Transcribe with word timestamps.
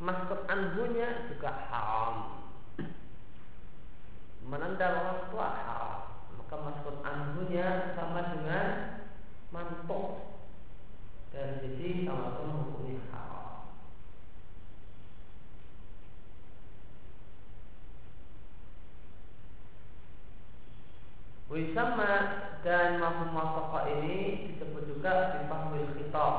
Masuk 0.00 0.48
anhunya 0.48 1.28
juga 1.28 1.52
haram. 1.68 2.48
Menendang 4.48 4.96
orang 4.96 5.20
tua 5.28 5.46
haram. 5.60 6.00
Maka 6.40 6.56
masuk 6.56 7.04
anhunya 7.04 7.92
sama 7.92 8.32
dengan 8.32 8.66
mantok 9.52 10.40
Dan 11.30 11.60
jadi 11.62 12.08
sama-sama 12.08 12.64
hukumnya 12.64 13.04
haram. 13.12 13.30
Wisama 21.50 22.10
dan 22.62 23.02
mafhum 23.02 23.34
wasafa 23.34 23.90
ini 23.98 24.54
disebut 24.54 24.86
juga 24.86 25.34
bifahmil 25.34 25.98
kitab, 25.98 26.34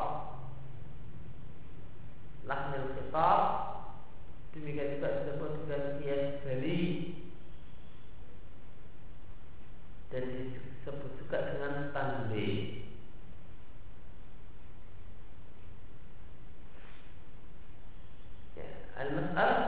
Lahnil 2.48 2.96
kitab 2.96 3.61
demikian 4.62 5.02
juga 5.02 5.26
adapun 5.26 5.66
gantian 5.66 6.38
Bali. 6.46 6.82
Dan 10.14 10.26
disebut 10.54 11.12
juga 11.18 11.38
dengan 11.50 11.90
tanbih 11.96 12.84
ya 18.60 18.68
al-mas'alah 19.00 19.61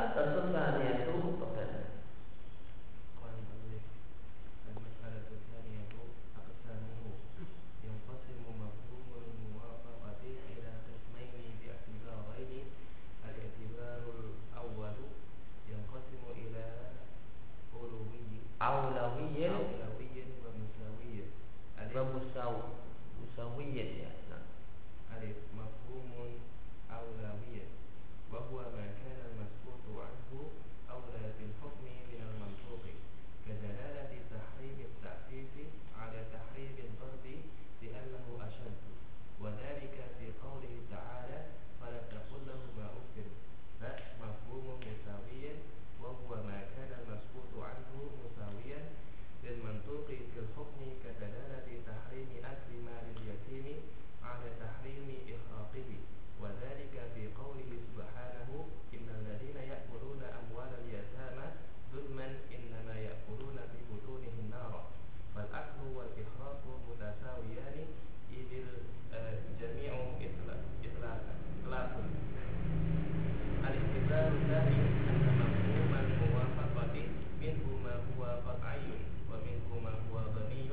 هو 78.24 78.40
قطعي 78.48 78.88
ومنه 79.30 79.80
ما 79.84 79.92
هو 79.92 80.16
ظني 80.36 80.70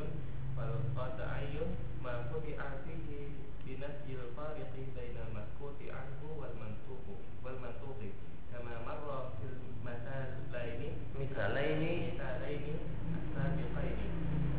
والقطعي 0.57 1.55
ما 2.05 2.15
قطع 2.31 2.69
فيه 2.85 3.29
بنفي 3.67 4.13
الفارق 4.23 4.71
بين 4.97 5.17
المسكوت 5.27 5.79
عنه 5.83 6.23
والمنطوق 6.39 7.07
والمنطوق. 7.45 8.01
كما 8.53 8.75
مر 8.87 9.31
في 9.39 9.47
المثالين 9.51 10.93
مثالين. 11.21 12.15
مثالين 12.15 12.79
السابقين. 13.19 14.11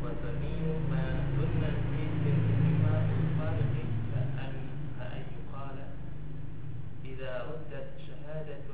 والظني 0.02 0.56
ما 0.90 1.04
ظن 1.36 1.62
فيه 1.88 2.12
الاتفاق 2.32 3.06
الفارق 3.22 3.74
كأن 4.12 5.24
يقال 5.38 5.78
إذا 7.04 7.32
ردت 7.48 7.88
شهادة 8.06 8.71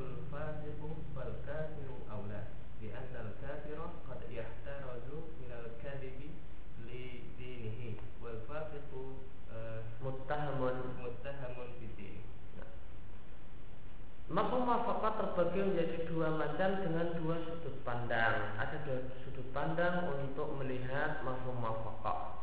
Maka 14.39 14.55
muafakat 14.55 15.13
terbagi 15.19 15.67
menjadi 15.67 15.99
dua 16.07 16.31
macam 16.31 16.79
dengan 16.79 17.11
dua 17.19 17.43
sudut 17.43 17.75
pandang. 17.83 18.55
Ada 18.55 18.87
dua 18.87 19.11
sudut 19.27 19.51
pandang 19.51 20.15
untuk 20.15 20.55
melihat 20.63 21.27
mafhum 21.27 21.59
muafakat. 21.59 22.39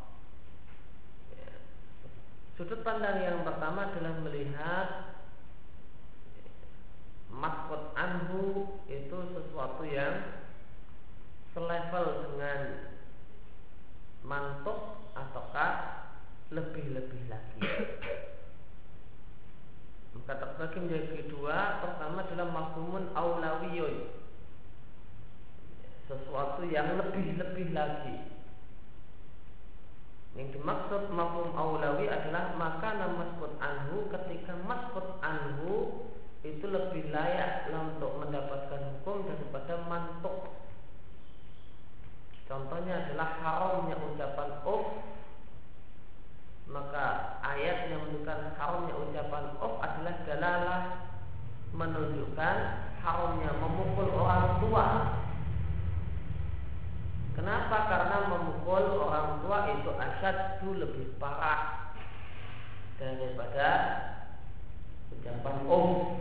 Ya. 1.32 1.56
Sudut 2.60 2.84
pandang 2.84 3.24
yang 3.24 3.48
pertama 3.48 3.88
adalah 3.88 4.12
melihat 4.28 4.88
makot 7.32 7.96
anhu 7.96 8.76
itu 8.92 9.18
sesuatu 9.32 9.88
yang 9.88 10.44
selevel 11.56 12.28
dengan 12.28 12.92
mantuk 14.20 15.00
ataukah 15.16 15.72
lebih-lebih 16.52 17.32
lagi. 17.32 17.64
Maka 20.26 20.42
terbagi 20.42 20.78
menjadi 20.82 21.22
dua. 21.30 21.86
Pertama 21.86 22.26
adalah 22.26 22.50
mafhumun 22.50 23.14
aulawiyun 23.14 24.26
sesuatu 26.06 26.66
yang 26.70 26.98
lebih-lebih 26.98 27.74
lagi. 27.74 28.18
Yang 30.36 30.60
dimaksud 30.60 31.16
mafhum 31.16 31.56
aulawi 31.56 32.12
adalah 32.12 32.54
maka 32.60 32.92
maskut 33.08 33.56
anhu 33.64 34.12
ketika 34.12 34.54
maskut 34.68 35.16
anhu 35.24 36.04
itu 36.44 36.66
lebih 36.68 37.10
layak 37.10 37.72
untuk 37.72 38.20
mendapatkan 38.22 38.82
hukum 39.00 39.26
daripada 39.26 39.80
mantuk. 39.88 40.52
Contohnya 42.46 43.08
adalah 43.08 43.30
haramnya 43.42 43.98
ucapan 43.98 44.50
of 44.70 44.84
maka 46.66 47.38
ayat 47.46 47.94
yang 47.94 48.02
menunjukkan 48.06 48.58
haramnya 48.58 48.94
ucapan 48.98 49.46
of 49.62 49.74
adalah 49.80 50.16
dalalah 50.26 50.82
menunjukkan 51.76 52.56
haramnya 53.06 53.52
memukul 53.62 54.10
orang 54.16 54.60
tua 54.64 54.88
Kenapa? 57.36 57.92
Karena 57.92 58.32
memukul 58.32 58.96
orang 58.96 59.44
tua 59.44 59.68
itu 59.76 59.92
asyadu 59.92 60.72
lebih 60.80 61.20
parah 61.20 61.92
daripada 62.96 63.70
ucapan 65.12 65.56
um. 65.68 66.16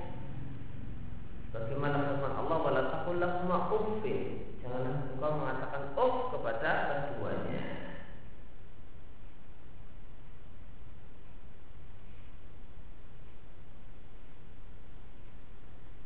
Bagaimana 1.55 2.11
firman 2.11 2.35
Allah 2.35 2.59
wala 2.59 2.83
taqul 2.91 3.23
lahuma 3.23 3.71
uffin. 3.71 4.43
Janganlah 4.59 5.07
engkau 5.15 5.39
mengatakan 5.39 5.95
uff 5.95 6.35
kepada 6.35 6.71
keduanya. 7.15 7.63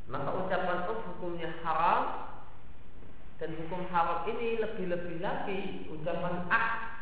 Maka 0.05 0.31
ucapan 0.37 0.79
uff 0.85 1.01
hukumnya 1.17 1.49
haram 1.65 2.29
dan 3.49 3.65
hukum 3.65 3.89
haram 3.89 4.29
ini 4.29 4.61
lebih-lebih 4.61 5.25
lagi 5.25 5.89
ucapan 5.89 6.45
ah 6.53 7.01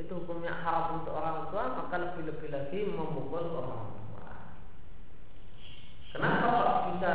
itu 0.00 0.16
hukumnya 0.16 0.56
haram 0.64 1.04
untuk 1.04 1.12
orang 1.12 1.52
tua 1.52 1.76
maka 1.76 2.00
lebih-lebih 2.00 2.48
lagi 2.48 2.88
memukul 2.88 3.52
orang 3.52 3.92
tua. 3.92 4.32
Kenapa 6.08 6.46
kok 6.48 6.72
bisa 6.88 7.14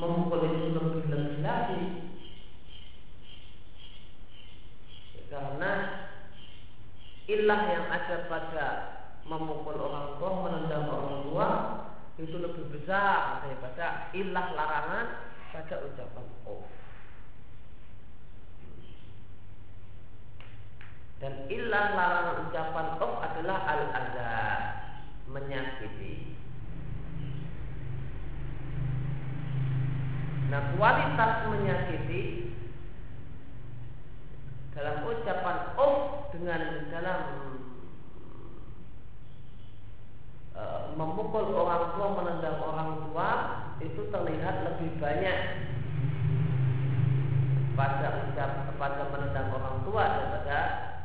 memukul 0.00 0.40
itu 0.40 0.72
lebih-lebih 0.72 1.44
lagi? 1.44 1.82
Karena 5.28 5.72
ilah 7.28 7.62
yang 7.76 7.86
ada 7.92 8.16
pada 8.24 8.68
memukul 9.28 9.76
orang 9.76 10.16
tua, 10.16 10.30
menendang 10.48 10.88
orang 10.88 11.18
tua 11.28 11.48
itu 12.16 12.40
lebih 12.40 12.72
besar 12.72 13.44
daripada 13.44 14.08
ilah 14.16 14.48
larangan 14.56 15.06
pada 15.52 15.76
ucapan 15.84 16.24
oh. 16.48 16.64
Dan 21.22 21.46
ilah 21.46 21.86
larangan 21.94 22.50
ucapan 22.50 22.86
of 22.98 23.12
adalah 23.22 23.58
al-adha 23.62 24.42
Menyakiti. 25.30 26.34
Nah 30.50 30.74
kualitas 30.74 31.32
menyakiti 31.46 32.52
Dalam 34.74 35.06
ucapan 35.06 35.58
of 35.78 35.94
Dengan 36.34 36.60
dalam 36.90 37.20
e, 40.58 40.62
Memukul 40.98 41.54
orang 41.54 41.94
tua 41.94 42.08
Menendang 42.18 42.58
orang 42.66 42.90
tua 43.06 43.28
Itu 43.78 44.10
terlihat 44.10 44.66
lebih 44.66 44.98
banyak 44.98 45.38
pada 47.72 48.28
ucap 48.28 48.76
pada 48.76 49.08
menendang 49.08 49.48
orang 49.48 49.80
tua 49.80 50.04
daripada 50.04 50.58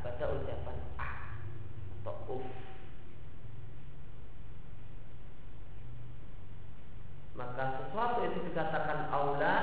pada 0.04 0.26
ucapan 0.36 0.76
ah 1.00 1.16
atau 2.04 2.16
uf. 2.40 2.46
Maka 7.38 7.78
sesuatu 7.78 8.26
itu 8.26 8.50
dikatakan 8.50 9.14
aula 9.14 9.56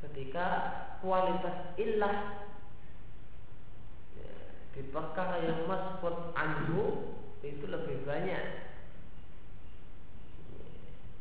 ketika 0.00 0.46
kualitas 1.04 1.76
illah 1.76 2.40
ya, 4.16 4.32
di 4.72 4.82
perkara 4.88 5.44
yang 5.44 5.68
masbut 5.68 6.32
anhu 6.32 7.12
itu 7.44 7.64
lebih 7.68 8.08
banyak 8.08 8.72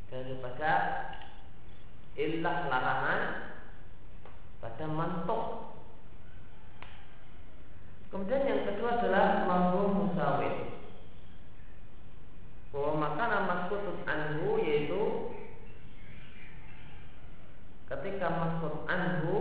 daripada 0.07 0.71
illah 2.15 2.57
larangan 2.71 3.21
pada 4.63 4.85
mantuk 4.87 5.71
Kemudian 8.11 8.43
yang 8.43 8.61
kedua 8.67 8.99
adalah 8.99 9.47
musawir. 9.47 10.00
Bahwa 12.71 12.91
makanan 13.11 13.43
maksud 13.51 13.83
anhu 14.07 14.59
yaitu 14.63 15.03
ketika 17.91 18.27
maksud 18.31 18.87
anhu 18.87 19.37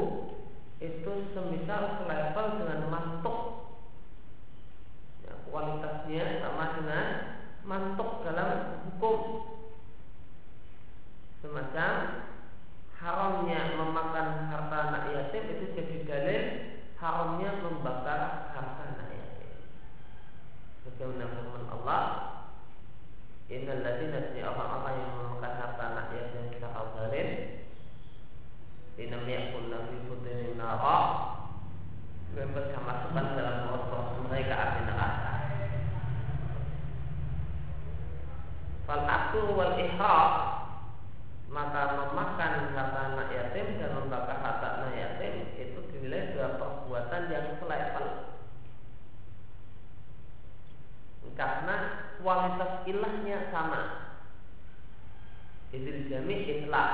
itu 0.82 1.12
semisal 1.30 2.02
selevel 2.02 2.46
dengan 2.58 2.80
mantuk. 2.90 3.38
Ya, 5.22 5.38
kualitasnya 5.46 6.42
sama 6.42 6.75
dengan 6.75 7.06
mantuk 7.62 8.26
dalam 8.26 8.82
hukum. 8.90 9.18
Semacam 11.40 11.92
haramnya 13.00 13.80
memakan 13.80 14.28
harta 14.52 14.78
anak 14.92 15.04
yatim 15.14 15.44
itu 15.56 15.64
jadi 15.72 15.96
dalil 16.04 16.42
haramnya 17.00 17.64
membakar 17.64 18.52
harta 18.52 18.82
anak 18.92 19.08
yatim. 19.08 19.50
Bagaimana 20.84 21.25
firman 21.32 21.64
Allah, 21.80 22.02
Innal 23.50 23.83
ladzina 23.83 24.30
orang-orang 24.47 24.95
yang 24.95 25.11
memakan 25.19 25.52
harta 25.59 25.83
anak 25.90 26.07
yatim 26.14 26.54
secara 26.54 26.87
zalim, 26.95 27.28
inam 28.95 29.26
yakul 29.26 29.75
fi 29.75 29.97
butunin 30.07 30.54
nara, 30.54 30.99
mereka 32.30 32.78
masukkan 32.78 33.35
dalam 33.35 33.75
perut 33.90 34.23
mereka 34.30 34.54
api 34.54 34.80
neraka. 34.87 35.33
Fal 38.87 39.02
aktu 39.02 39.42
wal 39.50 39.75
ihraq 39.83 40.33
maka 41.50 41.83
memakan 41.99 42.71
harta 42.78 43.00
anak 43.11 43.28
yatim 43.35 43.83
dan 43.83 43.99
membakar 43.99 44.38
harta 44.38 44.69
anak 44.78 44.95
yatim 44.95 45.50
itu 45.59 45.78
dinilai 45.90 46.30
dua 46.38 46.54
perbuatan 46.54 47.23
yang 47.35 47.59
selevel. 47.59 48.07
Karena 51.35 52.00
kualitas 52.20 52.84
ilahnya 52.86 53.48
sama. 53.52 53.82
Itu 55.70 55.86
dijamin 55.86 56.40
ikhlas. 56.46 56.92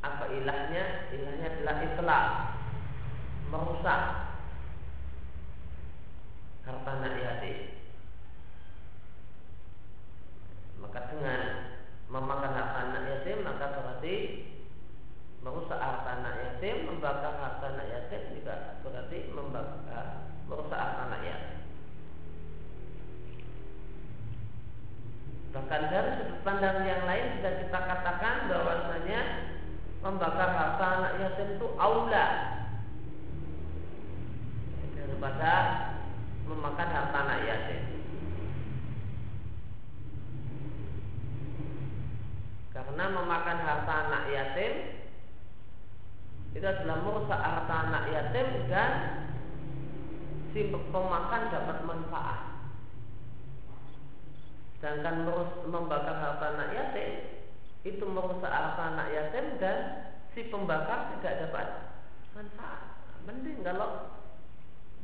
Apa 0.00 0.24
ilahnya? 0.32 1.12
Ilahnya 1.12 1.46
adalah 1.56 1.76
ikhlas. 1.84 2.28
Merusak. 3.50 4.02
Harta 6.64 6.90
anak 7.02 7.14
yatim. 7.18 7.58
Maka 10.80 11.00
dengan 11.12 11.40
memakan 12.10 12.52
harta 12.56 12.78
anak 12.90 13.02
yatim 13.06 13.38
maka 13.46 13.66
berarti 13.70 14.14
merusak 15.40 15.80
harta 15.80 16.20
anak 16.20 16.34
yatim, 16.36 16.84
membakar 16.88 17.38
harta 17.40 17.66
anak 17.72 17.86
yatim 17.88 18.22
juga 18.36 18.80
berarti 18.84 19.32
membakar, 19.32 20.28
merusak 20.44 20.76
harta 20.76 21.00
anak 21.08 21.19
Bahkan 25.50 25.82
dari 25.90 26.10
sudut 26.14 26.40
pandang 26.46 26.86
yang 26.86 27.02
lain 27.10 27.38
bisa 27.38 27.58
kita 27.58 27.78
katakan 27.82 28.46
bahwasanya 28.46 29.20
membakar 29.98 30.50
harta 30.54 30.86
anak 30.86 31.12
yatim 31.18 31.58
itu 31.58 31.66
aula 31.74 32.26
daripada 34.94 35.54
memakan 36.46 36.88
harta 36.94 37.18
anak 37.26 37.40
yatim. 37.50 37.82
Karena 42.70 43.04
memakan 43.10 43.58
harta 43.66 43.94
anak 44.06 44.24
yatim 44.30 44.72
itu 46.54 46.66
adalah 46.66 46.98
merusak 47.02 47.40
harta 47.42 47.74
anak 47.90 48.04
yatim 48.14 48.46
dan 48.70 48.92
si 50.54 50.70
pemakan 50.70 51.42
dapat 51.50 51.78
manfaat. 51.82 52.49
Sedangkan 54.80 55.28
membakar 55.68 56.16
harta 56.16 56.56
anak 56.56 56.72
yatim 56.72 57.36
itu 57.84 58.00
merusak 58.08 58.48
harta 58.48 58.96
anak 58.96 59.12
yatim 59.12 59.60
dan 59.60 60.08
si 60.32 60.48
pembakar 60.48 61.12
tidak 61.20 61.48
dapat 61.48 61.66
manfaat. 62.32 62.96
Mending 63.28 63.60
kalau 63.60 64.16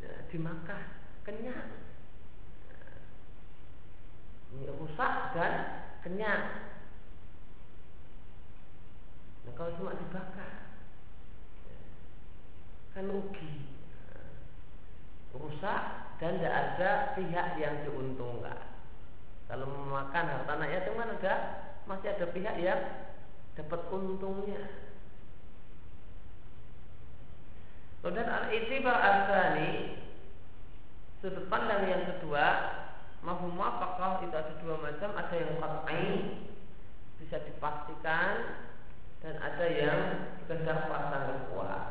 ya, 0.00 0.12
dimakan 0.32 0.82
kenyang. 1.28 1.68
Ini 4.56 4.64
rusak 4.80 5.12
dan 5.36 5.52
kenyang. 6.00 6.72
Nah 9.44 9.52
kalau 9.52 9.76
cuma 9.76 9.92
dibakar 9.92 10.72
kan 12.96 13.12
rugi 13.12 13.76
rusak 15.36 15.82
dan 16.16 16.40
tidak 16.40 16.54
ada 16.56 16.90
pihak 17.12 17.60
yang 17.60 17.84
diuntungkan. 17.84 18.75
Kalau 19.46 19.66
memakan 19.70 20.26
harta 20.26 20.52
anak 20.58 20.72
yatim 20.74 20.98
kan 20.98 21.14
ada 21.14 21.34
masih 21.86 22.08
ada 22.10 22.26
pihak 22.34 22.56
yang 22.58 22.82
dapat 23.54 23.80
untungnya. 23.94 24.62
Kemudian 28.02 28.26
al-itibar 28.26 28.98
asani 28.98 29.98
sudut 31.22 31.46
pandang 31.50 31.88
yang 31.90 32.04
kedua 32.06 32.46
mafhum 33.24 33.58
apakah 33.58 34.22
itu 34.22 34.30
ada 34.30 34.54
dua 34.62 34.78
macam 34.78 35.10
ada 35.18 35.34
yang 35.34 35.58
qat'i 35.58 36.06
bisa 37.18 37.42
dipastikan 37.42 38.62
dan 39.24 39.34
ada 39.42 39.66
yang 39.66 40.00
sekedar 40.38 40.86
prasangka 40.86 41.50
kuat 41.50 41.84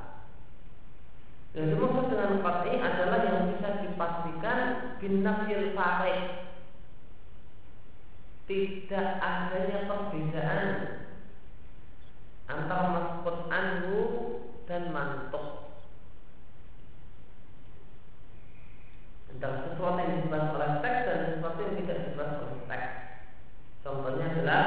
yang 1.51 1.75
dimaksud 1.75 2.05
dengan 2.12 2.39
ini 2.67 2.77
adalah 2.79 3.19
yang 3.27 3.39
bisa 3.51 3.69
dipastikan 3.83 4.59
binafil 5.03 5.75
farid 5.75 6.45
tidak 8.46 9.08
adanya 9.22 9.90
perbedaan 9.90 10.70
antara 12.46 12.88
maskut 12.94 13.38
anhu 13.50 14.00
dan 14.70 14.94
mantuk. 14.94 15.75
Antara 19.34 19.68
sesuatu 19.68 20.00
yang 20.00 20.24
dibahas 20.24 20.56
oleh 20.56 20.72
teks 20.80 21.00
dan 21.10 21.20
sesuatu 21.34 21.60
yang 21.60 21.75
tidak 21.84 21.98
dibahas 22.10 22.34
oleh 22.40 22.60
teks. 22.70 22.90
Contohnya 23.82 24.25
adalah 24.32 24.66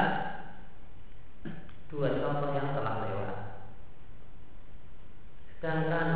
dua 1.89 2.07
contoh 2.21 2.49
yang 2.53 2.69
telah 2.77 2.95
lewat 3.01 3.49
sedangkan 5.59 6.09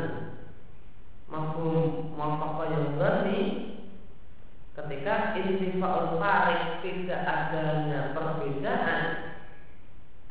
mafhum 1.28 2.16
muwafaqah 2.16 2.68
yang 2.72 2.88
berni 2.96 3.40
ketika 4.72 5.16
intifa'ul 5.38 6.22
farik 6.22 6.86
tidak 6.86 7.22
adanya 7.26 8.14
perbedaan 8.14 9.02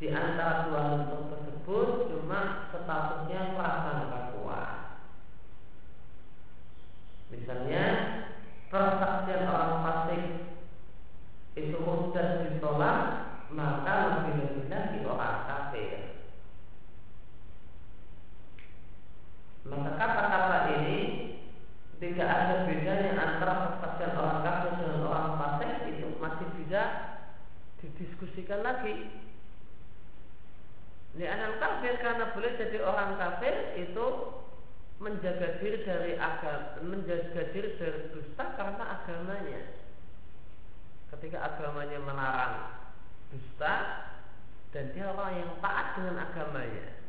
di 0.03 0.11
antara 0.11 0.67
dua 0.67 0.83
bentuk 0.99 1.23
tersebut 1.31 1.89
cuma 2.11 2.71
statusnya 2.75 3.55
prasangka 3.55 4.21
kuat. 4.35 4.73
Misalnya 7.31 7.85
persaksian 8.67 9.47
orang 9.47 9.75
fasik 9.87 10.23
itu 11.55 11.77
mudah 11.79 12.49
ditolak 12.49 12.99
maka 13.53 13.95
lebih-lebih 14.25 14.67
lagi 14.73 14.99
orang 15.05 15.45
kafir. 15.45 15.93
Maka 19.69 19.91
kata-kata 19.95 20.59
ini 20.83 20.99
tidak 22.03 22.27
ada 22.27 22.57
didiskusikan 28.23 28.63
lagi. 28.63 29.11
Ini 31.19 31.27
anak 31.27 31.59
kafir 31.59 31.99
karena 31.99 32.31
boleh 32.33 32.53
jadi 32.55 32.79
orang 32.87 33.19
kafir 33.19 33.75
itu 33.83 34.07
menjaga 35.03 35.59
diri 35.59 35.83
dari 35.83 36.15
agama, 36.15 36.79
menjaga 36.87 37.43
diri 37.51 37.75
dari 37.77 38.01
dusta 38.15 38.55
karena 38.55 38.85
agamanya. 39.03 39.63
Ketika 41.11 41.43
agamanya 41.43 41.99
melarang 42.01 42.57
dusta 43.35 43.75
dan 44.71 44.95
dia 44.95 45.11
orang 45.11 45.37
yang 45.37 45.51
taat 45.61 46.01
dengan 46.01 46.17
agamanya 46.25 47.03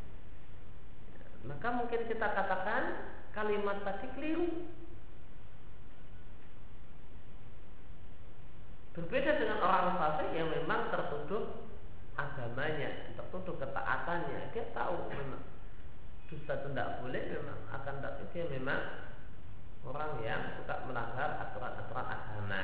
maka 1.43 1.67
mungkin 1.75 2.07
kita 2.07 2.23
katakan 2.23 2.83
kalimat 3.35 3.83
tadi 3.83 4.07
keliru. 4.15 4.47
Berbeda 8.95 9.41
dengan 9.41 9.59
agamanya, 12.15 13.13
tertuduh 13.17 13.55
ketaatannya. 13.57 14.53
Dia 14.53 14.65
tahu 14.73 15.09
memang 15.09 15.43
dusta 16.29 16.53
itu 16.57 16.67
tidak 16.73 17.01
boleh, 17.01 17.23
memang 17.29 17.59
akan 17.69 17.95
tapi 18.01 18.23
dia 18.33 18.45
memang 18.49 18.81
orang 19.83 20.19
yang 20.23 20.41
suka 20.57 20.87
melanggar 20.87 21.37
aturan-aturan 21.43 22.07
agama 22.07 22.63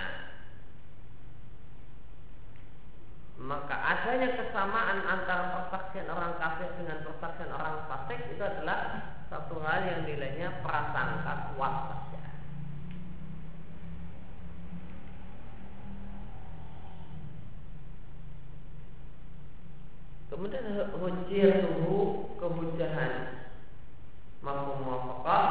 maka 3.40 3.72
adanya 3.72 4.36
kesamaan 4.36 5.00
antara 5.08 5.56
persaksian 5.56 6.12
orang 6.12 6.36
kafir 6.44 6.76
dengan 6.76 7.08
persaksian 7.08 7.56
orang 7.56 7.88
fasik 7.88 8.20
itu 8.36 8.44
adalah 8.44 9.00
satu 9.32 9.64
hal 9.64 9.80
yang 9.88 10.02
nilainya 10.04 10.60
prasangka 10.60 11.56
kuat 11.56 11.74
saja. 11.88 12.20
Kemudian 20.30 20.94
hujir 20.94 21.66
tubuh 21.66 22.38
kehujahan 22.38 23.42
mampu 24.46 24.78
muafakah 24.86 25.46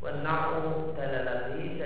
Wana'u 0.00 0.96
dalalati 0.96 1.76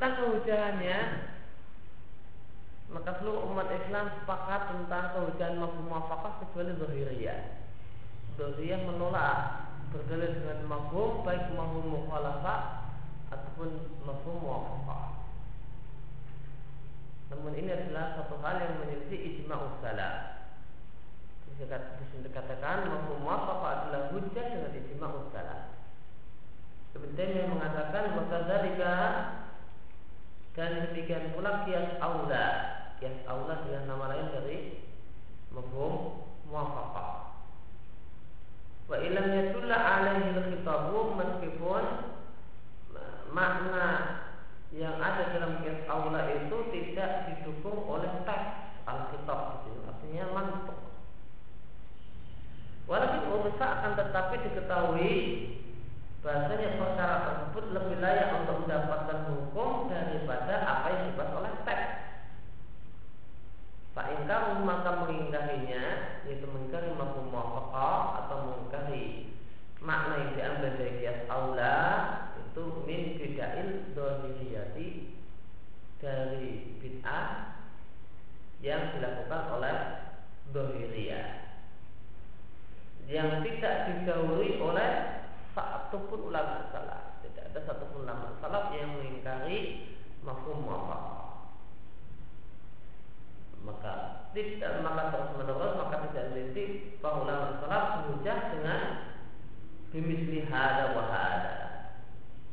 kehujahannya 0.00 0.98
maka 2.86 3.18
seluruh 3.18 3.50
umat 3.50 3.66
Islam 3.74 4.14
sepakat 4.22 4.70
tentang 4.70 5.10
kehujahan 5.18 5.58
mafhum 5.58 5.90
muafakah 5.90 6.38
kecuali 6.42 6.70
Zahiriyah. 6.78 7.40
Zahiriyah 8.38 8.80
menolak 8.86 9.38
berdalil 9.90 10.32
dengan 10.38 10.58
mafhum 10.70 11.26
baik 11.26 11.50
mafhum 11.58 11.82
mukhalafah 11.82 12.86
ataupun 13.34 14.00
mafhum 14.06 14.36
muafakah. 14.38 15.18
Namun 17.34 17.58
ini 17.58 17.74
adalah 17.74 18.22
satu 18.22 18.38
hal 18.38 18.62
yang 18.62 18.74
menyelisih 18.86 19.18
ijma 19.34 19.82
salah. 19.82 20.46
Bisa 21.58 21.66
dikatakan 22.22 22.86
mafhum 22.86 23.18
muafakah 23.18 23.90
adalah 23.90 24.14
hujah 24.14 24.46
dengan 24.46 24.72
ijma 24.78 25.10
salah. 25.34 25.74
Sebenarnya 26.94 27.44
yang 27.44 27.52
mengatakan 27.52 28.14
wakadzalika 28.14 28.94
dan 30.56 30.88
demikian 30.88 31.36
pula 31.36 31.68
kias 31.68 32.00
aula. 32.00 32.46
Kias 32.96 33.20
aula 33.28 33.60
adalah 33.60 33.82
nama 33.84 34.04
lain 34.16 34.28
dari 34.32 34.58
mafhum 35.52 36.24
muafaqah. 36.48 37.36
Wa 38.88 38.96
ilam 38.96 39.28
yadulla 39.36 39.76
alaihi 39.76 40.32
al-khitabu 40.32 41.12
meskipun 41.20 41.84
makna 43.36 43.86
yang 44.72 44.96
ada 44.96 45.36
dalam 45.36 45.60
kias 45.60 45.84
aula 45.92 46.24
itu 46.32 46.56
tidak 46.72 47.28
didukung 47.28 47.84
oleh 47.84 48.08
teks 48.24 48.80
al-khitab 48.88 49.60
artinya 49.60 50.24
mantuk. 50.32 50.80
Walaupun 52.86 53.22
urusan 53.28 53.60
akan 53.60 53.92
tetapi 53.98 54.34
diketahui 54.46 55.14
bahasanya 56.22 56.78
perkara 56.78 57.16
tersebut 57.22 57.64
lebih 57.74 57.98
layak 58.02 58.42
untuk 58.42 58.66
mendapatkan 58.66 59.30
hukum 59.30 59.90
daripada 59.90 60.54
apa 60.62 60.86
yang 60.90 61.02
dibahas 61.10 61.32
oleh 61.38 61.52
teks. 61.66 61.86
Pak 63.94 64.06
ingkar 64.12 64.55
maka 64.66 65.06
mengingkarinya 65.06 65.84
yaitu 66.26 66.46
mengingkari 66.50 66.90
mafhum 66.98 67.30
muwafaqah 67.30 68.26
atau 68.26 68.36
mengingkari 68.50 69.30
makna 69.78 70.14
yang 70.18 70.32
diambil 70.34 70.70
dari 70.74 70.92
kias 70.98 71.20
aula 71.30 71.78
itu 72.42 72.62
min 72.82 73.14
bidail 73.14 73.68
dohiriyati 73.94 75.14
dari 76.02 76.74
bid'ah 76.82 77.54
yang 78.58 78.98
dilakukan 78.98 79.42
oleh 79.54 79.76
dohiriyah 80.50 81.46
yang 83.06 83.38
tidak 83.46 83.74
digauli 83.86 84.58
oleh 84.58 85.22
satupun 85.54 86.34
ulama 86.34 86.66
salaf. 86.74 87.22
Tidak 87.22 87.54
ada 87.54 87.60
satupun 87.62 88.02
ulama 88.02 88.34
salaf 88.42 88.74
yang 88.74 88.98
mengingkari 88.98 89.94
mafhum 90.26 90.66
muwafaqah 90.66 91.26
maka 93.66 94.15
tidak 94.42 94.84
maka 94.84 95.14
terus 95.14 95.30
menerus 95.40 95.72
maka 95.80 95.96
tidak 96.10 96.34
berarti 96.34 96.64
para 97.00 97.16
ulama 97.22 97.46
salaf 97.62 97.84
dengan 98.52 98.80
bimisli 99.94 100.44
hada 100.50 100.92
wa 100.92 101.04
hada. 101.08 101.54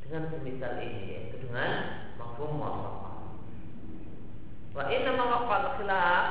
Dengan 0.03 0.31
semisal 0.31 0.79
ini 0.83 1.01
yaitu 1.11 1.47
dengan 1.47 2.03
mafhum 2.19 2.59
muwafaqah 2.59 3.03
wa 4.73 4.89
inna 4.89 5.13
mawaqal 5.13 5.77
khilaf 5.77 6.25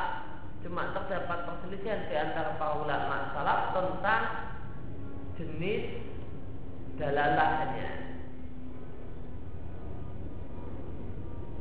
cuma 0.67 0.91
terdapat 0.95 1.39
perselisihan 1.47 2.11
di 2.11 2.15
antara 2.19 2.59
para 2.59 2.75
ulama 2.83 3.31
salaf 3.35 3.61
tentang 3.71 4.25
jenis 5.39 6.03
dalalahnya 6.99 8.19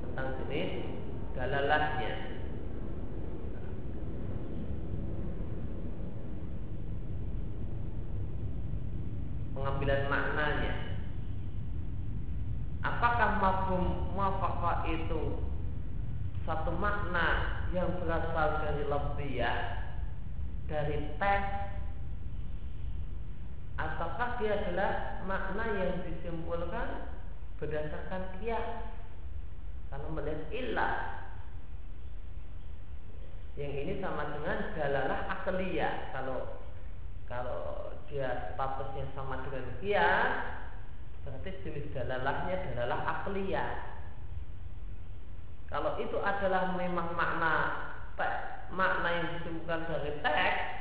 tentang 0.02 0.28
jenis 0.42 0.70
dalalahnya 1.38 2.31
pengambilan 9.62 10.10
maknanya. 10.10 10.74
Apakah 12.82 13.38
mafhum 13.38 14.10
muafaqah 14.18 14.90
itu 14.90 15.38
satu 16.50 16.74
makna 16.82 17.62
yang 17.70 17.94
berasal 18.02 18.66
dari 18.66 18.90
lafziyah 18.90 19.58
dari 20.66 21.14
teks 21.22 21.78
ataukah 23.78 24.42
dia 24.42 24.66
adalah 24.66 25.22
makna 25.30 25.66
yang 25.78 25.94
disimpulkan 26.10 27.06
berdasarkan 27.62 28.42
kias? 28.42 28.90
Karena 29.94 30.08
melihat 30.10 30.42
ilah 30.50 30.96
yang 33.62 33.74
ini 33.78 33.94
sama 34.02 34.26
dengan 34.34 34.74
dalalah 34.74 35.22
akliyah. 35.30 35.94
Kalau 36.18 36.40
kalau 37.30 37.92
dia 38.12 38.52
statusnya 38.54 39.08
sama 39.16 39.40
dengan 39.48 39.66
kias 39.80 40.32
berarti 41.24 41.50
jenis 41.64 41.88
dalalahnya 41.96 42.56
dalalah 42.76 43.02
akliyah. 43.08 43.72
Kalau 45.72 45.96
itu 46.04 46.20
adalah 46.20 46.76
memang 46.76 47.16
makna 47.16 47.56
makna 48.72 49.10
yang 49.10 49.28
disimpulkan 49.40 49.88
dari 49.88 50.12
teks 50.20 50.81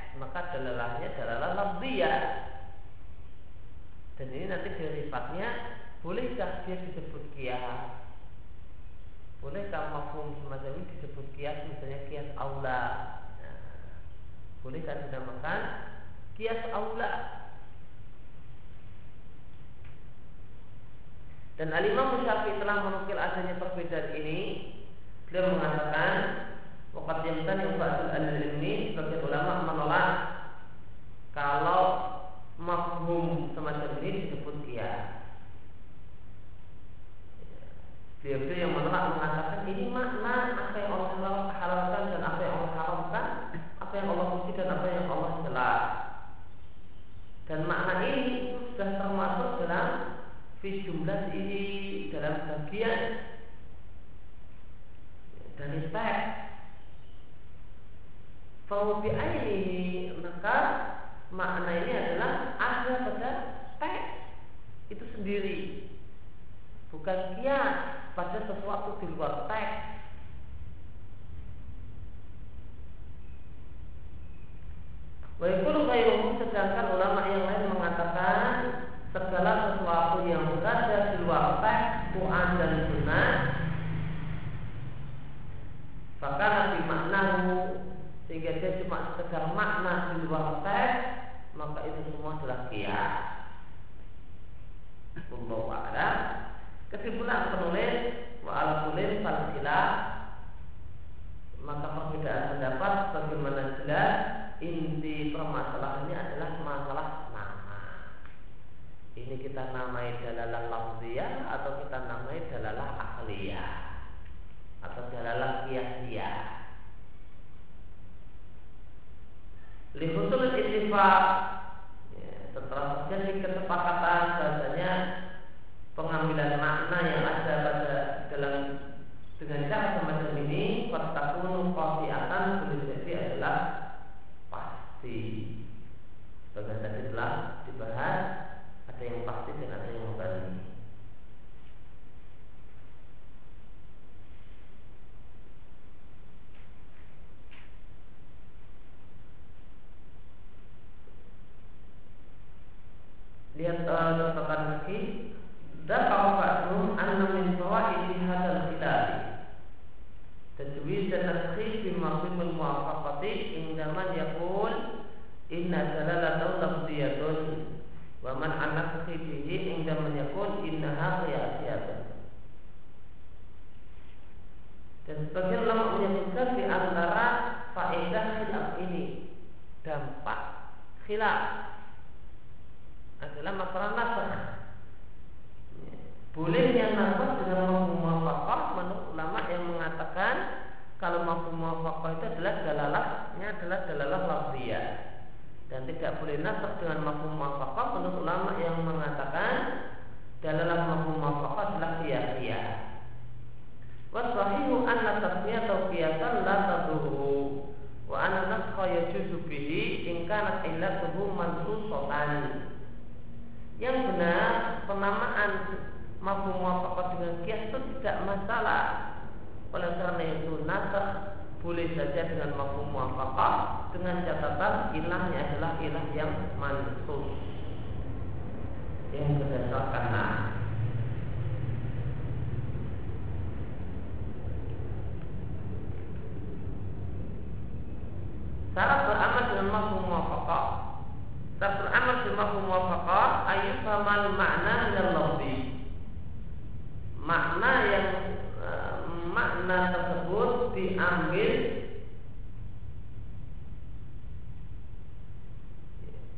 tersebut 249.91 250.51
diambil 250.79 251.53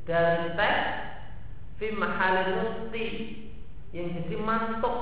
dari 0.03 0.49
teks 0.59 0.87
fi 1.79 1.87
musti 1.95 3.07
yang 3.93 4.09
jadi 4.19 4.37
mantuk 4.41 4.99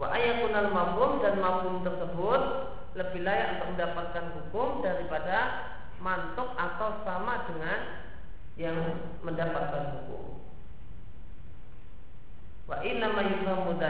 wa 0.00 0.08
ayakunal 0.10 0.70
mafhum 0.74 1.10
dan 1.22 1.38
mafhum 1.38 1.86
tersebut 1.86 2.42
lebih 2.98 3.20
layak 3.24 3.62
untuk 3.62 3.68
mendapatkan 3.78 4.26
hukum 4.36 4.84
daripada 4.84 5.38
mantuk 6.02 6.50
atau 6.58 7.00
sama 7.06 7.46
dengan 7.48 7.78
yang 8.60 8.76
mendapatkan 9.24 9.96
hukum. 9.96 10.42
Wa 12.68 12.84
inna 12.84 13.14
ma 13.16 13.22
yufahamu 13.24 13.80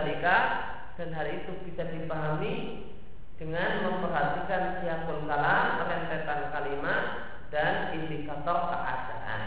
dan 1.03 1.19
hal 1.19 1.27
itu 1.35 1.67
bisa 1.67 1.83
dipahami 1.91 2.87
dengan 3.35 3.91
memperhatikan 3.91 4.79
siapul 4.79 5.27
kalam, 5.27 5.83
rentetan 5.83 6.55
kalimat 6.55 7.05
dan 7.51 7.91
indikator 7.99 8.71
keadaan. 8.71 9.43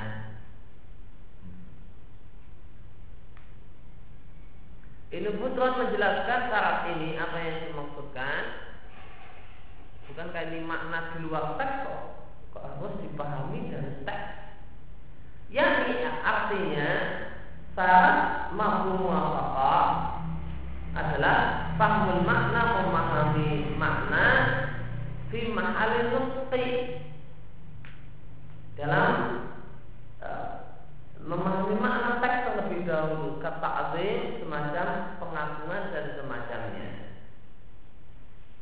Ini 5.15 5.31
Budron 5.39 5.79
menjelaskan 5.79 6.39
syarat 6.51 6.91
ini 6.91 7.15
apa 7.15 7.37
yang 7.39 7.57
dimaksudkan. 7.71 8.41
Bukan 10.11 10.27
kayak 10.35 10.51
ini 10.51 10.67
makna 10.67 11.15
di 11.15 11.23
luar 11.23 11.55
teks 11.55 11.87
kok. 11.87 12.03
Kok 12.51 12.63
harus 12.67 12.99
dipahami 12.99 13.71
dari 13.71 14.03
teks. 14.03 14.59
Yang 15.55 16.03
artinya 16.19 16.91
syarat 17.79 18.51
mampu 18.51 19.07
muwafaqah 19.07 20.14
adalah 20.95 21.69
pahmul 21.75 22.23
makna 22.23 22.61
memahami 22.79 23.75
makna 23.75 24.27
fi 25.27 25.51
mahalin 25.51 26.07
nutqi. 26.15 26.67
Dalam 28.79 29.13
uh, 30.23 30.51
memahami 31.19 31.75
makna 31.79 32.23
teks 32.23 32.47
terlebih 32.47 32.87
dahulu 32.87 33.39
kata 33.43 33.69
azim 33.87 34.39
semacam 34.39 34.87
pengagungan 35.19 35.83
dan 35.91 36.05
semacamnya. 36.15 36.89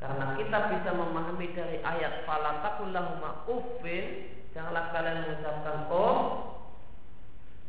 Karena 0.02 0.26
kita 0.36 0.58
bisa 0.74 0.90
memahami 0.92 1.48
dari 1.56 1.80
ayat 1.80 2.28
falatakullahuma 2.28 3.48
uffin 3.48 4.36
janganlah 4.54 4.94
kalian 4.94 5.26
mengucapkan 5.26 5.90
oh 5.90 6.53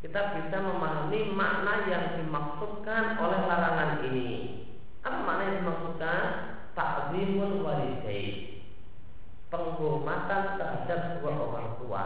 kita 0.04 0.36
bisa 0.36 0.60
memahami 0.60 1.32
makna 1.32 1.88
yang 1.88 2.20
dimaksudkan 2.20 3.16
oleh 3.16 3.40
larangan 3.48 4.04
ini. 4.04 4.60
Apa 5.00 5.24
makna 5.24 5.42
yang 5.48 5.56
dimaksudkan? 5.64 6.22
Ta'zimul 6.76 7.64
walidain. 7.64 8.60
Penghormatan 9.48 10.60
terhadap 10.60 11.24
dua 11.24 11.32
orang 11.32 11.68
tua. 11.80 12.04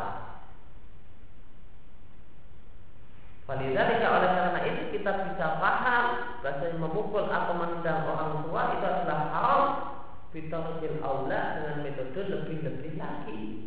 Walidhalika 3.50 4.06
oleh 4.06 4.30
karena 4.30 4.60
itu 4.62 4.82
kita 4.94 5.12
bisa 5.34 5.46
paham 5.58 6.04
bahasa 6.38 6.78
memukul 6.78 7.26
atau 7.26 7.54
menendang 7.58 8.06
orang 8.06 8.46
tua 8.46 8.62
itu 8.78 8.84
adalah 8.86 9.20
haram 9.32 9.62
Fitarjil 10.28 11.00
aula 11.00 11.56
dengan 11.56 11.76
metode 11.80 12.20
lebih-lebih 12.28 13.00
lagi 13.00 13.57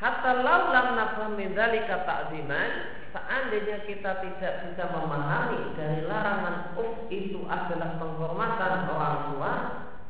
Hatta 0.00 0.40
lau 0.40 0.72
lam 0.72 0.96
nafhami 0.96 1.52
dzalika 1.52 2.08
ta'ziman, 2.08 2.70
seandainya 3.12 3.84
kita 3.84 4.24
tidak 4.24 4.54
bisa 4.64 4.88
memahami 4.96 5.76
dari 5.76 6.08
larangan 6.08 6.72
uf 6.80 7.04
itu 7.12 7.44
adalah 7.44 8.00
penghormatan 8.00 8.88
orang 8.88 9.18
tua, 9.28 9.52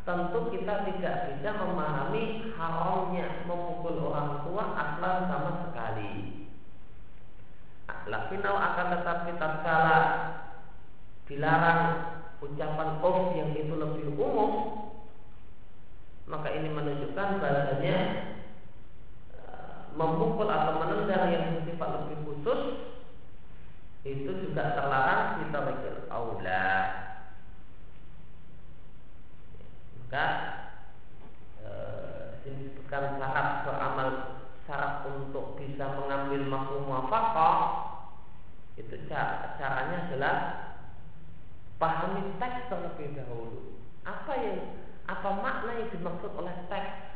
tentu 0.06 0.46
kita 0.54 0.86
tidak 0.86 1.34
bisa 1.34 1.50
memahami 1.58 2.54
haramnya 2.54 3.42
memukul 3.50 4.14
orang 4.14 4.46
tua 4.46 4.62
aslan 4.78 5.26
sama 5.26 5.52
sekali. 5.66 6.46
Lakinau 8.06 8.56
akan 8.62 8.86
tetapi 8.94 9.30
tatkala 9.42 10.00
dilarang 11.26 11.82
ucapan 12.38 12.90
uf 13.02 13.34
yang 13.34 13.50
itu 13.58 13.74
lebih 13.74 14.14
umum, 14.14 14.50
maka 16.30 16.46
ini 16.54 16.70
menunjukkan 16.70 17.42
bahasanya 17.42 17.98
memukul 19.94 20.46
atau 20.46 20.78
menendang 20.78 21.30
yang 21.30 21.44
bersifat 21.58 21.88
lebih 22.02 22.18
khusus 22.26 22.60
itu 24.06 24.30
juga 24.48 24.72
terlarang 24.72 25.44
kita 25.44 25.58
bagi 25.60 25.88
aula. 26.08 26.70
Maka 30.00 30.26
eh, 31.60 32.24
disebutkan 32.42 33.20
syarat 33.20 33.48
beramal 33.68 34.08
syarat 34.64 34.94
untuk 35.06 35.60
bisa 35.60 35.84
mengambil 35.98 36.40
mafhum 36.48 36.88
muwafaqah 36.88 37.56
itu 38.78 38.96
caranya 39.60 40.08
adalah 40.08 40.36
pahami 41.76 42.32
teks 42.40 42.72
terlebih 42.72 43.12
dahulu. 43.18 43.76
Apa 44.08 44.32
yang 44.40 44.58
apa 45.04 45.30
makna 45.42 45.76
yang 45.76 45.90
dimaksud 45.92 46.32
oleh 46.38 46.54
teks 46.72 47.09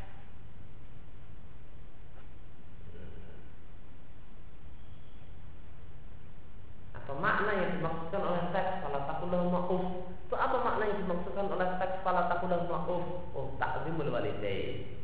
atau 7.05 7.21
makna 7.21 7.53
yang 7.53 7.71
dimaksudkan 7.77 8.25
oleh 8.25 8.43
teks 8.49 8.81
salah 8.81 9.05
falatakulah 9.05 9.41
ma'uf 9.53 9.85
itu 10.25 10.35
apa 10.41 10.57
makna 10.65 10.89
yang 10.89 10.99
dimaksudkan 11.05 11.47
oleh 11.53 11.69
teks 11.77 12.01
salah 12.01 12.33
falatakulah 12.33 12.61
ma'uf 12.65 13.05
oh 13.37 13.53
takzimul 13.61 14.09
walidai 14.09 14.95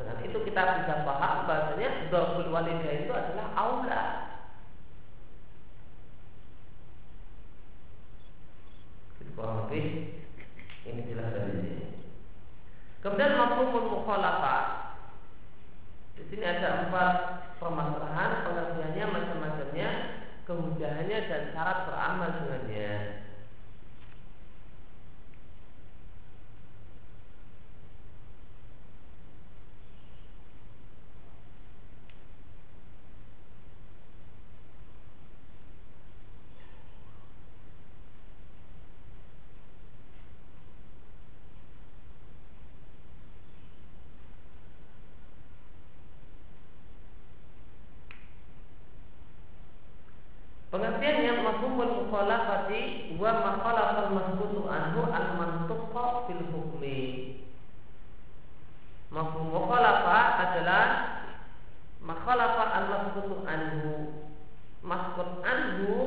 dengan 0.00 0.16
itu 0.24 0.38
kita 0.48 0.80
bisa 0.80 1.04
paham 1.04 1.44
bahasanya 1.44 2.08
Dharful 2.08 2.48
walidai 2.48 3.04
itu 3.04 3.12
adalah 3.12 3.52
aula. 3.52 4.02
Kurang 9.36 9.64
lebih 9.64 9.84
ini 10.84 11.00
jelas 11.08 11.32
dari 11.32 11.52
sini. 11.64 11.84
Kemudian 13.00 13.40
mampu 13.40 13.72
mukhalafah. 13.72 14.64
Di 16.16 16.28
sini 16.28 16.44
ada 16.44 16.88
empat 16.88 17.16
permasalahan, 17.60 18.48
pengertiannya 18.48 19.04
macam-macamnya, 19.12 19.90
kemudahannya 20.48 21.18
dan 21.28 21.42
syarat 21.52 21.78
beramal 21.84 22.28
dengannya. 22.40 23.20
Pengertiannya 50.70 51.42
mafhumul 51.42 51.99
mukhalafati 52.10 53.14
wa 53.22 53.30
makhalafal 53.38 54.10
masbutu 54.10 54.66
anhu 54.66 55.06
al 55.14 55.28
mantuqa 55.38 56.26
fil 56.26 56.42
hukmi. 56.50 56.98
Mafhum 59.14 59.54
mukhalafah 59.54 60.26
adalah 60.42 60.86
makhalafa 62.02 62.64
al 62.66 62.84
masbutu 62.90 63.46
anhu. 63.46 63.94
Masbut 64.82 65.38
anhu 65.46 65.98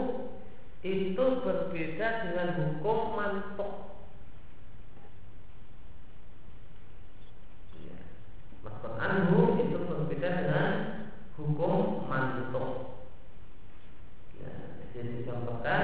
itu 0.84 1.26
berbeda 1.40 2.28
dengan 2.28 2.48
hukum 2.60 3.16
mantuk. 3.16 3.96
Ya. 7.80 7.96
Masbut 8.60 8.94
anhu 9.00 9.40
itu 9.56 9.78
berbeda 9.88 10.30
dengan 10.44 10.72
hukum 11.40 12.04
mantuk 12.12 12.94
jadi 14.94 15.10
dicontohkan 15.26 15.84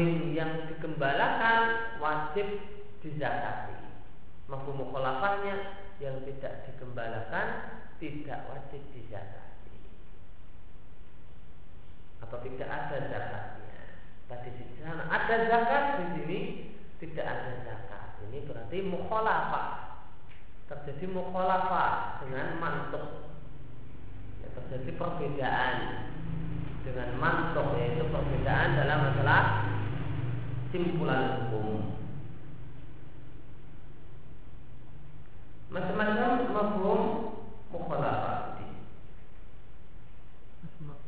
kambing 0.00 0.32
yang 0.32 0.64
digembalakan 0.64 1.60
wajib 2.00 2.48
dizakati. 3.04 3.76
Mafhum 4.48 4.80
mukhalafahnya 4.80 5.76
yang 6.00 6.24
tidak 6.24 6.64
digembalakan 6.64 7.46
tidak 8.00 8.48
wajib 8.48 8.80
dizakati. 8.96 9.76
Atau 12.24 12.40
tidak 12.48 12.68
ada 12.68 12.96
zakatnya. 13.12 13.80
Tadi 14.24 14.48
di 14.56 14.64
sana 14.80 15.04
ada 15.12 15.36
zakat 15.52 15.84
di 16.00 16.06
sini 16.16 16.40
tidak 16.96 17.26
ada 17.28 17.52
zakat. 17.60 18.04
Ini 18.24 18.48
berarti 18.48 18.78
mukhalafah. 18.80 19.68
Terjadi 20.64 21.12
mukhalafah 21.12 22.24
dengan 22.24 22.56
mantuk. 22.56 23.36
Ya, 24.40 24.48
terjadi 24.56 24.96
perbedaan 24.96 25.76
dengan 26.80 27.08
mantok 27.20 27.76
yaitu 27.76 28.08
perbedaan 28.08 28.80
dalam 28.80 29.12
masalah 29.12 29.69
simpulan 30.70 31.50
hukum. 31.50 31.98
Macam-macam 35.70 36.50
mafhum 36.50 37.00
mukhalafah 37.70 38.58
ini. 38.62 38.78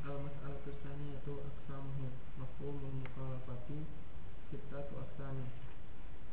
Al-mas'al 0.06 0.54
tsani 0.62 1.18
itu 1.18 1.34
aqsamuhu 1.46 2.06
mafhum 2.38 2.74
mukhalafati 3.02 3.86
sittatu. 4.50 5.02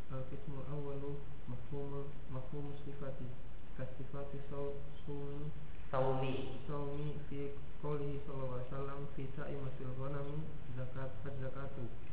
Al-qismu 0.10 0.65
awwalu 0.74 1.22
mafhum 1.46 2.10
mafhum 2.34 2.74
sifati 2.82 3.30
kasifati 3.78 4.42
saumi 4.50 5.54
saumi 5.94 6.34
saumi 6.65 7.22
fi 7.30 7.54
sallallahu 7.80 8.58
alaihi 8.58 8.70
wasallam 8.74 9.00
fi 9.13 9.24
sa'imatil 9.38 9.94
ghanami 10.02 10.50
zakat 10.74 11.13
zakatu 11.38 12.09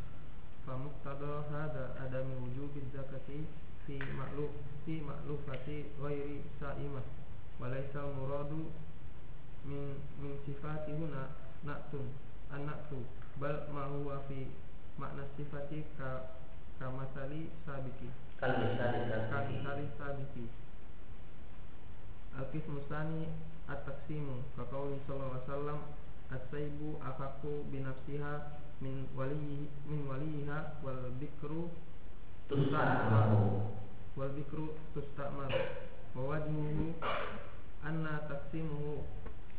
fa 0.67 0.75
muqtada 0.75 1.47
hada 1.51 1.85
adami 2.05 2.35
wujubi 2.43 2.83
zakati 2.95 3.47
fi 3.87 3.97
ma'luf 4.19 4.51
fi 4.85 4.99
ma'lufati 5.01 5.77
ghairi 6.03 6.43
sa'imah. 6.61 7.07
Walaysa 7.63 8.03
muradu 8.19 8.69
min 9.65 9.97
min 10.21 10.35
sifati 10.45 10.93
huna 10.93 11.31
na'tun 11.65 12.11
anaktu 12.51 13.07
bal 13.41 13.71
ma 13.73 13.87
huwa 13.87 14.21
fi 14.29 14.51
makna 14.99 15.25
sifati 15.39 15.87
ka 15.97 16.35
kamasali 16.79 17.49
sabiki. 17.65 18.11
Kamisali 18.43 19.87
sabiki. 19.97 20.45
Al-Qismu 22.37 22.85
at-taqsimu 23.67 24.47
kaqauli 24.55 25.03
sallallahu 25.07 25.35
alaihi 25.35 25.49
wasallam 25.51 25.81
as-saibu 26.31 26.89
akaku 27.03 27.67
binafsiha 27.73 28.33
min 28.81 29.09
wali 29.17 29.69
min 29.89 30.01
waliha 30.05 30.77
wal 30.85 31.09
bikru 31.17 31.73
tusamaru 32.49 33.65
wal 34.17 34.33
bikru 34.37 34.77
tustamaru. 34.93 35.61
Wa 36.17 36.23
wajhuhu 36.37 36.97
anna 37.85 38.25
taqsimuhu 38.29 39.05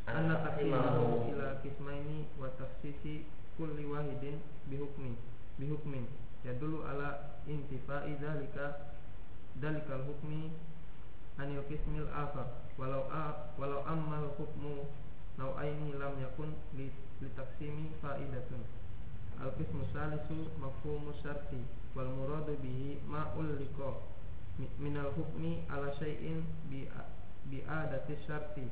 anna 0.06 0.42
taqsimuhu 0.46 1.30
ila 1.34 1.62
qismaini 1.62 2.30
wa 2.38 2.50
tafsisi 2.58 3.26
kulli 3.58 3.86
wahidin 3.86 4.42
bihukmin 4.70 5.18
bihukmin. 5.58 6.06
Yadullu 6.46 6.86
ala 6.86 7.42
intifa'i 7.50 8.18
dalika 8.22 8.94
dalikal 9.58 10.06
hukmi 10.06 10.54
anil 11.42 11.66
qismil 11.66 12.10
akhar. 12.14 12.66
Walau 12.78 13.10
a 13.10 13.54
walau 13.58 13.82
ammal 13.90 14.30
hukmu 14.38 14.86
nau'aini 15.38 15.98
lam 15.98 16.14
yakun 16.22 16.54
li, 16.78 16.94
li 17.22 17.30
taksimi 17.34 17.90
faidatun 18.02 18.62
al 19.44 19.52
qismu 19.58 19.84
salisu 19.94 20.38
mafhumu 20.62 21.14
syarti 21.22 21.62
wal 21.96 22.10
muradu 22.18 22.58
bihi 22.62 22.98
ma 23.08 23.34
ulliqa 23.38 23.90
minal 24.80 25.12
hukmi 25.18 25.64
ala 25.70 25.94
syai'in 26.00 26.44
bi 26.70 26.88
bi 27.50 27.62
adati 27.68 28.18
syarti 28.28 28.66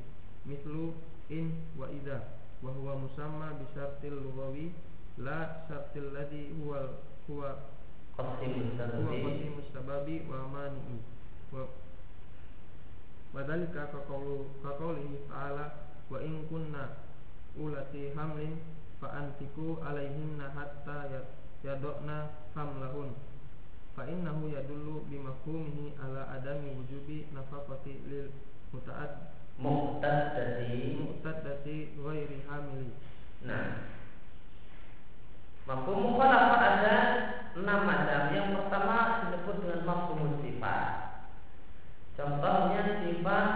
mislu 0.46 0.94
in 1.30 1.52
wa 1.78 1.86
idza 1.90 2.22
wa 2.62 2.70
huwa 2.72 2.96
musamma 2.98 3.52
bi 3.58 3.64
syartil 3.74 4.14
lughawi 4.22 4.72
la 5.18 5.64
syartil 5.68 6.12
ladhi 6.12 6.50
huwa 6.58 6.88
huwa 7.26 7.56
qasimus 8.16 9.66
sababi. 9.72 10.22
wa 10.26 10.46
fa 19.00 19.08
antiku 19.12 19.80
alaihinna 19.84 20.52
hatta 20.56 21.08
yadokna 21.64 22.32
hamlahun. 22.56 23.12
Fa 23.96 24.04
innahu 24.04 24.52
yadullu 24.52 25.08
bimafhumihi 25.08 25.96
ala 26.00 26.28
adami 26.36 26.76
wujubi 26.76 27.32
nafaqati 27.32 28.04
lil 28.08 28.28
muta'ad 28.72 29.32
muqtaddati 29.56 31.00
muqtaddati 31.00 31.96
ghairi 31.96 32.44
hamili. 32.44 32.92
Nah. 33.44 33.96
Mafhum 35.66 36.14
mukhalafah 36.14 36.62
ada? 36.62 36.96
Enam 37.56 37.88
macam. 37.88 38.30
Yang 38.30 38.48
pertama 38.54 38.96
disebut 39.26 39.56
dengan 39.64 39.80
mafhum 39.82 40.38
sifat. 40.44 40.84
Contohnya 42.14 43.02
sifat 43.02 43.48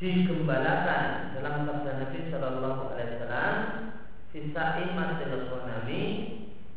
digembalakan 0.00 1.36
dalam 1.36 1.54
sabda 1.68 1.90
Nabi 2.00 2.18
Shallallahu 2.32 2.82
Alaihi 2.94 3.10
Wasallam 3.20 3.56
Sisa 4.30 4.78
imatil 4.78 5.50
konami 5.50 6.02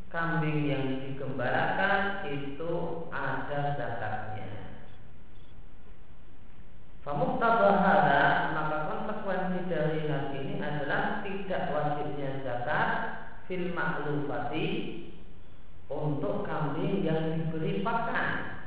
Kambing 0.10 0.70
yang 0.70 1.02
digembalakan 1.02 2.30
itu 2.30 2.74
ada 3.10 3.78
zakatnya. 3.78 4.78
Famuktabahara 7.02 8.54
Maka 8.54 8.78
konsekuensi 8.90 9.70
dari 9.70 10.06
hal 10.10 10.34
ini 10.38 10.58
adalah 10.62 11.22
Tidak 11.22 11.64
wajibnya 11.70 12.42
zakat 12.42 12.90
Fil 13.46 13.74
maklufati 13.74 14.70
Untuk 15.94 16.50
kambing 16.50 17.06
yang 17.06 17.38
diberi 17.38 17.86
pakan. 17.86 18.66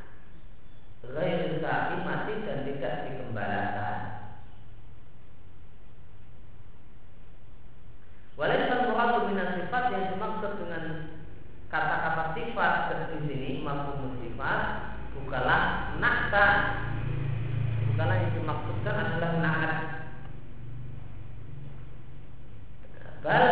Ghair 1.02 1.58
mati 2.06 2.34
dan 2.46 2.58
tidak 2.66 2.94
digembalakan 3.06 4.05
Walaupun 8.36 8.92
muradu 8.92 9.32
minas 9.32 9.56
sifat 9.56 9.96
yang 9.96 10.12
dimaksud 10.12 10.60
dengan 10.60 11.08
kata-kata 11.72 12.36
sifat 12.36 12.72
di 12.92 13.18
sini 13.26 13.50
mampu 13.64 14.12
sifat 14.22 14.92
bukanlah 15.16 15.96
nakta 15.98 16.46
bukanlah 17.90 18.16
yang 18.20 18.32
dimaksudkan 18.36 18.94
adalah 18.94 19.32
naat 19.40 19.76
bal 23.24 23.44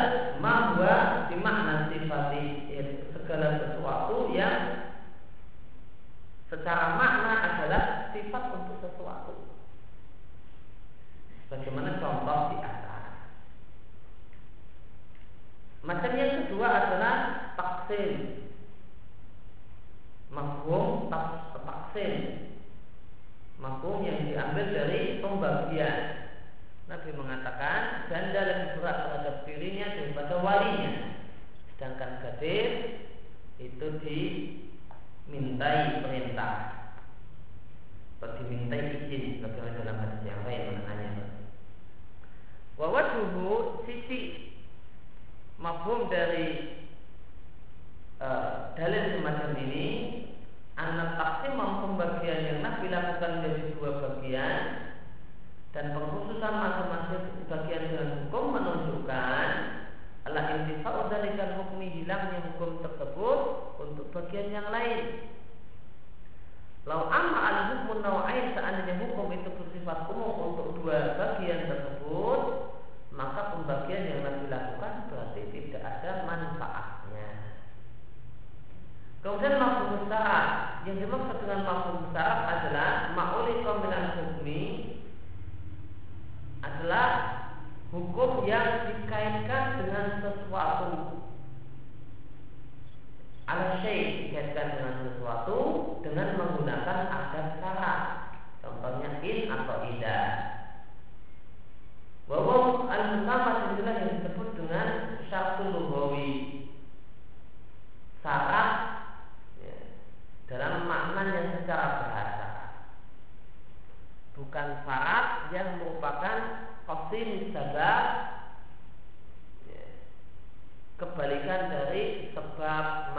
WhatsApp 122.64 123.13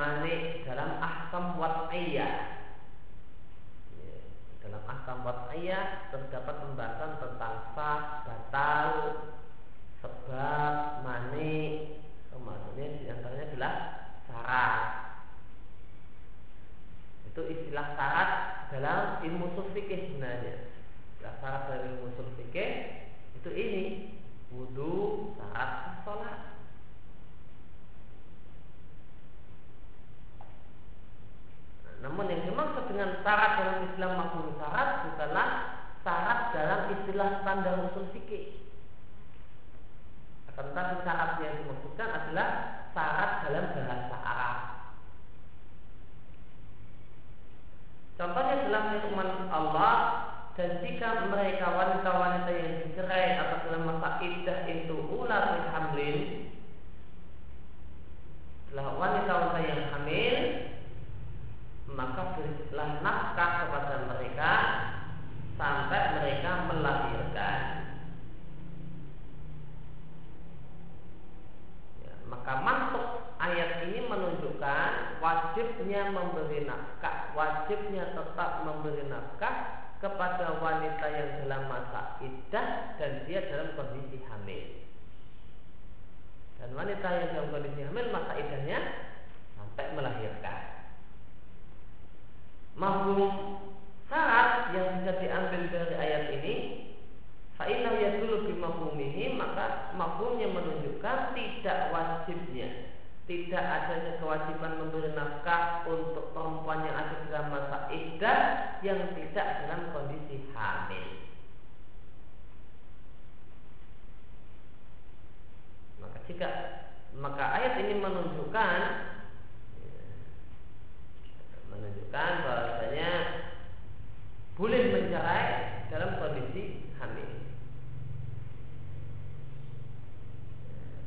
boleh 124.55 124.81
mencerai 124.87 125.47
dalam 125.91 126.15
kondisi 126.15 126.87
hamil. 126.95 127.27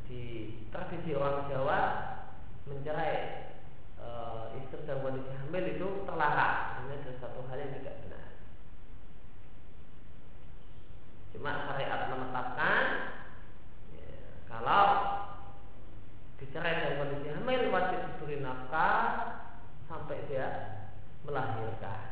Di 0.05 0.23
tradisi 0.69 1.17
orang 1.17 1.49
Jawa 1.49 1.81
mencerai 2.69 3.17
e, 3.97 4.09
istri 4.61 4.85
dalam 4.85 5.01
kondisi 5.01 5.33
hamil 5.33 5.65
itu 5.65 5.89
terlarang. 6.05 6.85
Ini 6.85 6.93
adalah 7.01 7.17
satu 7.25 7.41
hal 7.49 7.57
yang 7.57 7.73
tidak 7.81 7.97
benar. 8.05 8.27
Cuma 11.33 11.51
syariat 11.65 12.01
menetapkan 12.13 12.85
ya, 13.97 14.09
kalau 14.45 14.85
dicerai 16.37 16.85
dalam 16.85 16.97
kondisi 17.01 17.29
hamil 17.33 17.73
wajib 17.73 18.01
diberi 18.13 18.45
nafkah 18.45 19.01
sampai 19.89 20.21
dia 20.29 20.49
melahirkan. 21.25 22.08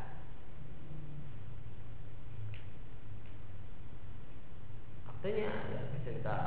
Maksudnya 5.26 5.50
ya, 5.74 5.82
bisa 5.90 6.10
kita 6.22 6.38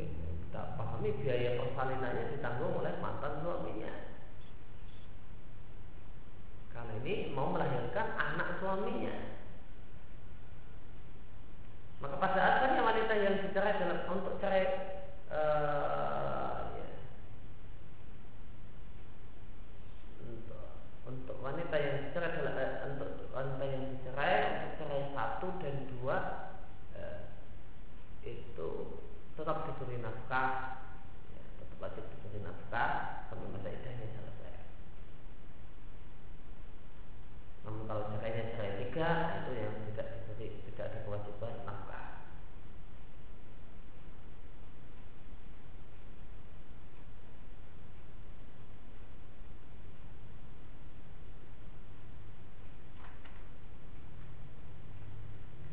kita 0.00 0.62
pahami 0.80 1.12
biaya 1.20 1.60
persalinannya 1.60 2.32
ditanggung 2.32 2.80
oleh 2.80 2.96
mantan 3.04 3.44
suaminya. 3.44 3.92
Kali 6.72 7.04
ini 7.04 7.36
mau 7.36 7.52
melahirkan 7.52 8.16
anak 8.16 8.56
suaminya. 8.64 9.12
Maka 12.00 12.16
pada 12.16 12.40
asalnya 12.40 12.80
wanita 12.80 13.12
yang 13.12 13.44
dicerai 13.44 13.76
dalam 13.76 13.91
nafkah 30.32 30.80
wajib 31.76 32.08
diberi 32.08 32.40
nafkah 32.40 33.20
sampai 33.28 33.52
masa 33.52 33.68
idahnya 33.68 34.08
selesai. 34.16 34.64
Namun 37.68 37.84
kalau 37.84 38.08
cerainya 38.16 38.56
cerai 38.56 38.80
tiga 38.80 39.08
itu 39.44 39.50
yang 39.60 39.76
tidak 39.92 40.08
diberi 40.16 40.48
tidak 40.72 40.84
ada 40.88 40.98
kewajiban 41.04 41.52
nafkah. 41.68 42.24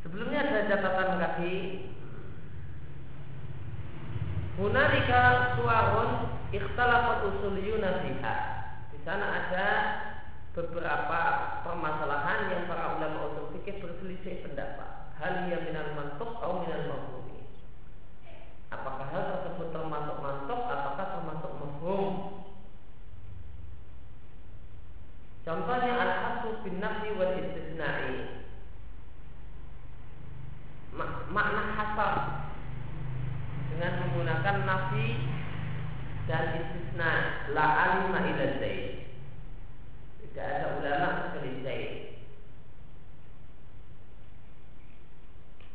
Sebelumnya 0.03 0.39
ada 0.43 0.67
catatan 0.67 1.15
kaki 1.15 1.53
suarun 6.49 6.57
ikhtalafat 6.57 7.19
usuliyuna 7.29 8.01
fiha. 8.01 8.35
Di 8.91 8.97
sana 9.05 9.25
ada 9.25 9.67
beberapa 10.57 11.21
permasalahan 11.63 12.49
yang 12.51 12.63
para 12.65 12.97
ulama 12.97 13.29
usul 13.33 13.53
fikih 13.53 13.81
berselisih 13.81 14.41
pendapat. 14.43 15.13
Hal 15.21 15.51
yang 15.51 15.67
minal 15.67 15.93
mantuk 15.93 16.39
atau 16.39 16.65
minal 16.65 16.83
mafhumi. 16.89 17.43
Apakah 18.71 19.07
hal 19.11 19.23
tersebut 19.35 19.67
termasuk 19.75 20.17
mantuk 20.23 20.61
ataukah 20.63 21.07
termasuk 21.19 21.51
mafhum? 21.59 22.05
Contohnya 25.43 25.93
al-hasu 25.97 26.61
bin 26.61 26.77
nafi 26.77 27.09
wal 27.17 27.33
istisna'i. 27.35 28.37
Makna 31.29 31.63
hasar 31.77 32.15
dengan 33.69 33.93
menggunakan 34.03 34.55
nafi 34.65 35.28
dan 36.29 36.61
istisna 36.61 37.41
la 37.57 37.65
alima 37.89 38.21
ila 38.21 38.45
zaid. 38.61 39.09
Tidak 40.21 40.45
ada 40.45 40.77
ulama 40.77 41.09
kecuali 41.25 41.65
zaid. 41.65 41.91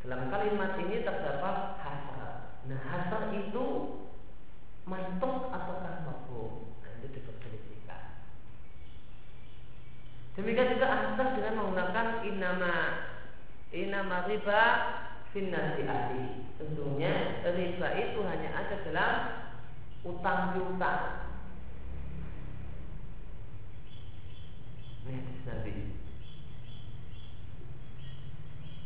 Dalam 0.07 0.31
kalimat 0.31 0.79
ini 0.79 1.03
terdapat 1.03 1.83
hasar. 1.83 2.63
Nah, 2.71 2.81
hasar 2.87 3.35
itu 3.35 3.67
mantuk 4.87 5.51
ataukah 5.51 6.07
mafhum? 6.07 6.71
Nah, 6.87 7.03
itu 7.03 7.19
diperselisihkan. 7.19 8.05
Demikian 10.39 10.79
juga 10.79 10.87
hasar 10.87 11.35
dengan 11.35 11.67
menggunakan 11.67 12.07
inama 12.31 12.75
inama 13.75 14.31
riba 14.31 14.63
finnasi 15.35 15.83
ahli. 15.83 16.47
Tentunya 16.63 17.43
riba 17.43 17.89
itu 17.99 18.23
hanya 18.23 18.51
ada 18.55 18.77
dalam 18.87 19.44
utang 20.05 20.53
piutang. 20.53 21.03
Ini 25.05 25.21
Nabi. 25.49 25.75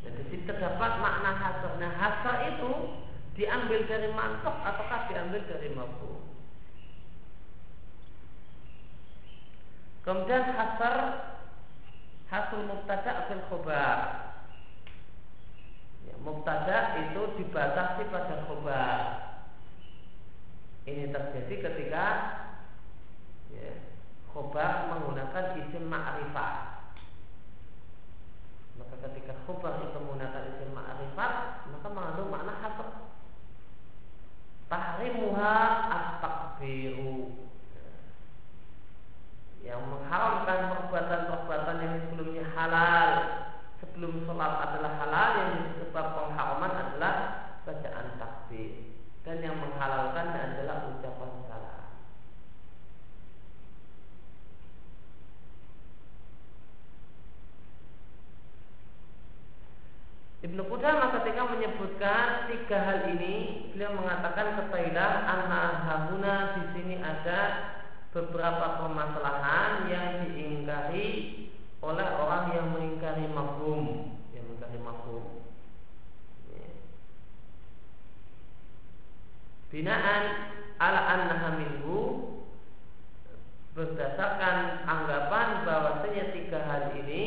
Dan 0.03 0.15
terdapat 0.47 0.93
makna 1.03 1.33
hasar. 1.35 1.73
Nah 1.79 1.93
hasar 1.95 2.37
itu 2.55 2.73
diambil 3.39 3.87
dari 3.87 4.09
mantok 4.15 4.57
ataukah 4.63 5.11
diambil 5.11 5.43
dari 5.47 5.71
mampu? 5.75 6.23
Kemudian 10.03 10.57
hasar 10.57 10.97
hasil 12.33 12.61
mubtada 12.65 13.29
fil 13.29 13.45
khobar. 13.53 13.99
Ya, 16.09 16.17
itu 17.13 17.23
dibatasi 17.37 18.09
pada 18.09 18.49
khobar. 18.49 19.28
Ini 20.89 21.13
terjadi 21.13 21.55
ketika 21.69 22.05
ya, 23.53 23.77
khobar 24.33 24.89
menggunakan 24.89 25.61
isim 25.61 25.85
ma'rifat. 25.85 26.55
Maka 28.81 28.95
ketika 29.11 29.37
khobar 29.45 29.85
itu 29.85 30.01
menggunakan 30.01 30.49
isim 30.57 30.73
ma'rifat, 30.73 31.33
maka 31.69 31.89
mengandung 31.93 32.33
makna 32.33 32.57
hasr. 32.65 32.89
Tahrimuha 34.73 35.57
at-takbiru 35.93 37.37
yang 39.61 39.85
mengharamkan 39.93 40.73
perbuatan-perbuatan 40.73 41.77
yang 41.85 41.95
sebelumnya 42.09 42.45
halal 42.57 43.11
sebelum 43.85 44.25
sholat 44.25 44.53
adalah 44.65 44.93
halal 45.05 45.31
yang 45.37 45.53
disebab 45.69 46.07
pengharaman 46.17 46.73
adalah 46.73 47.15
bacaan 47.69 48.17
takbir 48.17 48.89
dan 49.29 49.45
yang 49.45 49.61
menghalalkan 49.61 50.33
adalah 50.33 50.89
ucapan 50.89 51.31
salam. 51.45 51.85
Qudamah 60.89 61.21
ketika 61.21 61.45
menyebutkan 61.53 62.49
tiga 62.49 62.81
hal 62.81 63.13
ini, 63.13 63.69
beliau 63.77 63.93
mengatakan 63.93 64.57
ketahuilah 64.57 65.13
anak 65.21 65.85
hahuna 65.85 66.57
di 66.57 66.63
sini 66.73 66.97
ada 66.97 67.41
beberapa 68.09 68.81
permasalahan 68.81 69.85
yang 69.93 70.33
diingkari 70.33 71.09
oleh 71.85 72.09
orang 72.09 72.57
yang 72.57 72.73
mengingkari 72.73 73.29
mafhum, 73.29 74.17
yang 74.33 74.49
mengingkari 74.49 74.81
mafhum. 74.81 75.45
binaan 79.69 80.25
ala 80.81 81.01
annaha 81.05 81.49
minhu 81.61 82.01
berdasarkan 83.77 84.89
anggapan 84.89 85.69
bahwasanya 85.69 86.33
tiga 86.33 86.65
hal 86.65 86.97
ini 86.97 87.25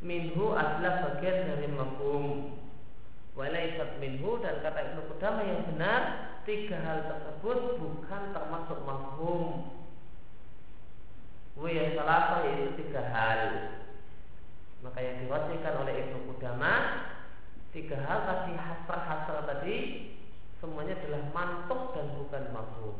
minhu 0.00 0.56
adalah 0.56 1.12
bagian 1.12 1.44
dari 1.44 1.68
mafhum 1.76 2.56
walaisat 3.36 4.00
minhu 4.00 4.40
dan 4.40 4.64
kata 4.64 4.80
Ibnu 4.92 5.12
Qudamah 5.12 5.44
yang 5.44 5.62
benar 5.68 6.02
tiga 6.48 6.80
hal 6.80 7.04
tersebut 7.04 7.76
bukan 7.76 8.22
termasuk 8.32 8.78
mafhum 8.88 9.76
yang 11.68 11.92
salah 11.96 12.44
yaitu 12.48 12.80
tiga 12.80 13.04
hal 13.12 13.40
maka 14.80 14.98
yang 15.04 15.28
diwasikan 15.28 15.74
oleh 15.84 15.94
Ibnu 16.08 16.32
Qudamah 16.32 16.80
tiga 17.76 18.00
hal 18.08 18.18
tadi 18.24 18.56
hasar-hasar 18.56 19.44
tadi 19.44 19.76
semuanya 20.56 20.96
adalah 20.96 21.22
mantuk 21.36 21.92
dan 21.92 22.06
bukan 22.16 22.44
mafhum. 22.56 22.96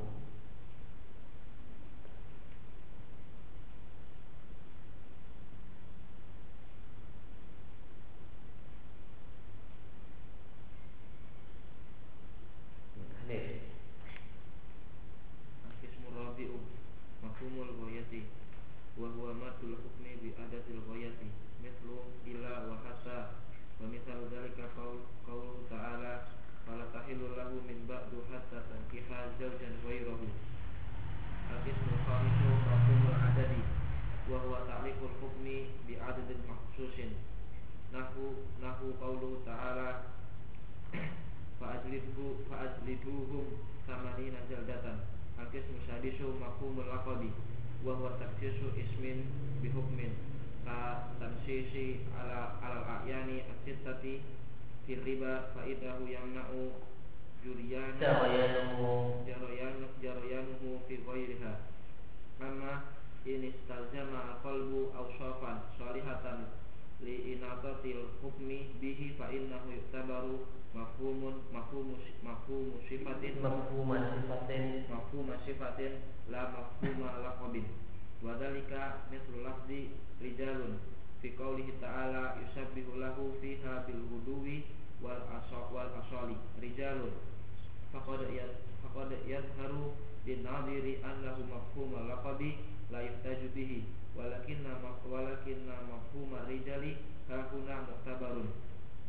hahuna 97.29 97.77
muktabarun 97.89 98.49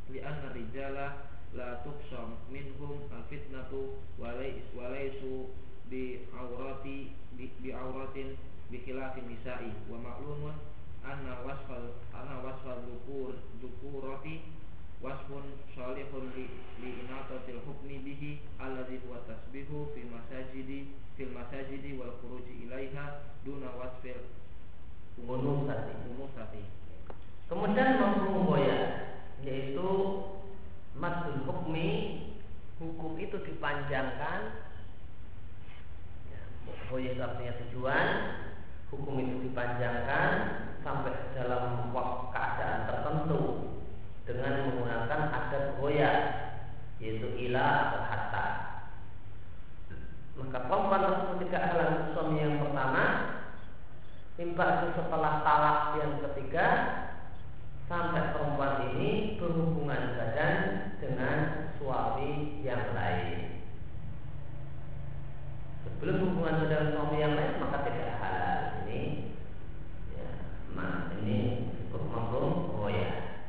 li 0.10 0.20
anna 0.22 0.50
rijala 0.54 1.06
la 1.54 1.68
tuksam 1.84 2.36
minhum 2.52 3.08
al-fitnatu 3.16 3.82
walaisu 4.20 5.34
bi 5.90 6.20
aurati 6.40 7.12
bi, 7.38 7.52
bi 7.64 7.72
auratin 7.72 8.36
bi 8.72 8.78
khilafin 8.86 9.24
nisa'i. 9.32 9.72
Wa 9.90 9.98
ma'lumun 9.98 10.54
anna 11.06 11.40
wasfal 11.48 11.86
anna 12.14 12.44
wasfal 12.44 12.80
dukur 12.88 13.34
dukurati 13.62 14.42
wasfun 15.02 15.46
salihun 15.76 16.26
li, 16.36 16.46
li 16.82 16.90
inatatil 17.06 17.62
hukmi 17.66 18.02
bihi 18.04 18.40
alladhi 18.60 18.98
huwa 19.06 19.22
tasbihu 19.30 19.88
fil 19.96 20.10
masajidi 20.12 20.88
fil 21.16 21.30
masajidi 21.32 21.94
wal 22.02 22.12
khuruji 22.20 22.66
ilaiha 22.66 23.22
duna 23.46 23.70
wasfil 23.80 24.20
umum 25.22 25.70
umusati 26.12 26.66
Kemudian 27.48 28.00
mafhum 28.00 28.44
boya 28.44 28.80
yaitu 29.44 29.90
madul 31.00 31.40
hukmi 31.48 31.88
hukum 32.78 33.16
itu 33.16 33.40
dipanjangkan. 33.40 34.40
Ya, 36.28 36.42
boya 36.92 37.10
itu 37.16 37.22
artinya 37.24 37.54
tujuan 37.64 38.08
hukum 38.92 39.16
itu 39.24 39.36
dipanjangkan 39.52 40.30
sampai 40.84 41.36
dalam 41.36 41.92
keadaan 42.32 42.80
tertentu 42.88 43.42
dengan 44.28 44.68
menggunakan 44.68 45.22
adat 45.32 45.64
boya 45.80 46.12
yaitu 47.00 47.28
ila 47.48 47.66
atau 47.88 48.02
hatta 48.08 48.48
maka 50.38 50.60
perempuan 50.70 51.02
tersebut 51.02 51.38
tidak 51.48 51.64
suami 52.14 52.38
yang 52.42 52.62
pertama 52.62 53.06
Mimba 54.38 54.66
itu 54.86 55.02
setelah 55.02 55.42
talak 55.42 55.98
yang 55.98 56.14
ketiga 56.22 56.68
sampai 57.88 58.36
perempuan 58.36 58.92
ini 58.94 59.40
berhubungan 59.40 60.20
badan 60.20 60.56
dengan 61.00 61.38
suami 61.80 62.60
yang 62.60 62.92
lain. 62.92 63.64
Sebelum 65.88 66.16
hubungan 66.28 66.68
badan 66.68 66.92
suami 66.92 67.18
yang 67.24 67.34
lain 67.40 67.64
maka 67.64 67.88
tidak 67.88 68.20
halal 68.20 68.60
ini. 68.86 69.32
Ya, 70.12 70.28
nah, 70.76 71.16
ini 71.24 71.72
disebut 71.72 72.04
mafhum 72.12 72.76
oh 72.76 72.92
ya. 72.92 73.40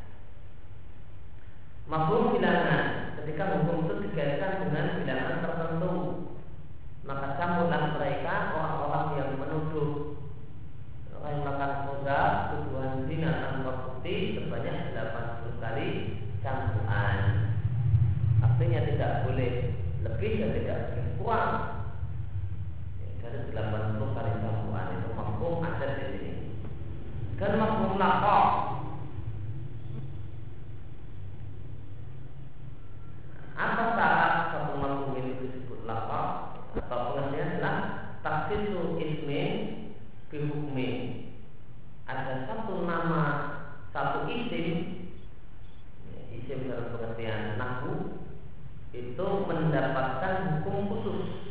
Mafhum 1.90 2.38
bilangan 2.38 3.18
ketika 3.18 3.58
hukum 3.58 3.84
itu 3.84 3.94
digariskan 4.06 4.70
dengan 4.70 4.86
bilangan 5.02 5.36
tertentu 5.42 5.92
maka 7.08 7.40
campurlah 7.40 7.96
mereka 7.96 8.52
orang-orang 8.52 9.06
yang 9.16 9.30
menuduh 9.40 10.20
orang 11.16 11.30
yang 11.34 11.42
melakukan 11.44 11.72
khoda 11.88 12.20
tuduhan 12.52 12.94
zina 13.08 13.30
tanpa 13.42 13.72
bukti 13.84 14.36
sebanyak 14.36 14.96
80 14.96 15.64
kali 15.64 15.88
campuran 16.44 17.18
artinya 18.44 18.80
tidak 18.86 19.12
boleh 19.24 19.52
lebih 20.04 20.32
dan 20.40 20.50
tidak 20.56 20.78
boleh 20.88 21.06
kurang 21.18 21.52
dari 23.58 23.74
80 23.98 24.14
kali 24.14 24.30
campuran 24.38 24.94
itu. 24.94 25.08
Mampu 25.18 25.46
ada 25.66 25.86
di 25.98 26.04
sini. 26.14 26.32
Dan 27.38 27.58
mampu 27.58 27.98
lakok 27.98 28.46
apa 33.58 33.84
syarat 33.98 34.34
satu 34.54 34.78
mampu 34.78 35.18
ini 35.18 35.32
disebut 35.42 35.82
lakok 35.82 36.26
atau 36.78 36.98
pengertian 37.10 37.58
adalah 37.58 37.76
taksisu 38.22 39.02
ismin 39.02 39.50
bihukmi. 40.30 40.90
Ada 42.06 42.46
satu 42.46 42.86
nama 42.86 43.22
satu 43.90 44.30
isim. 44.30 45.10
Isim 46.30 46.70
dalam 46.70 46.94
pengertian 46.94 47.58
nahu 47.58 48.22
itu 48.94 49.26
mendapatkan 49.50 50.62
hukum 50.62 50.86
khusus 50.86 51.47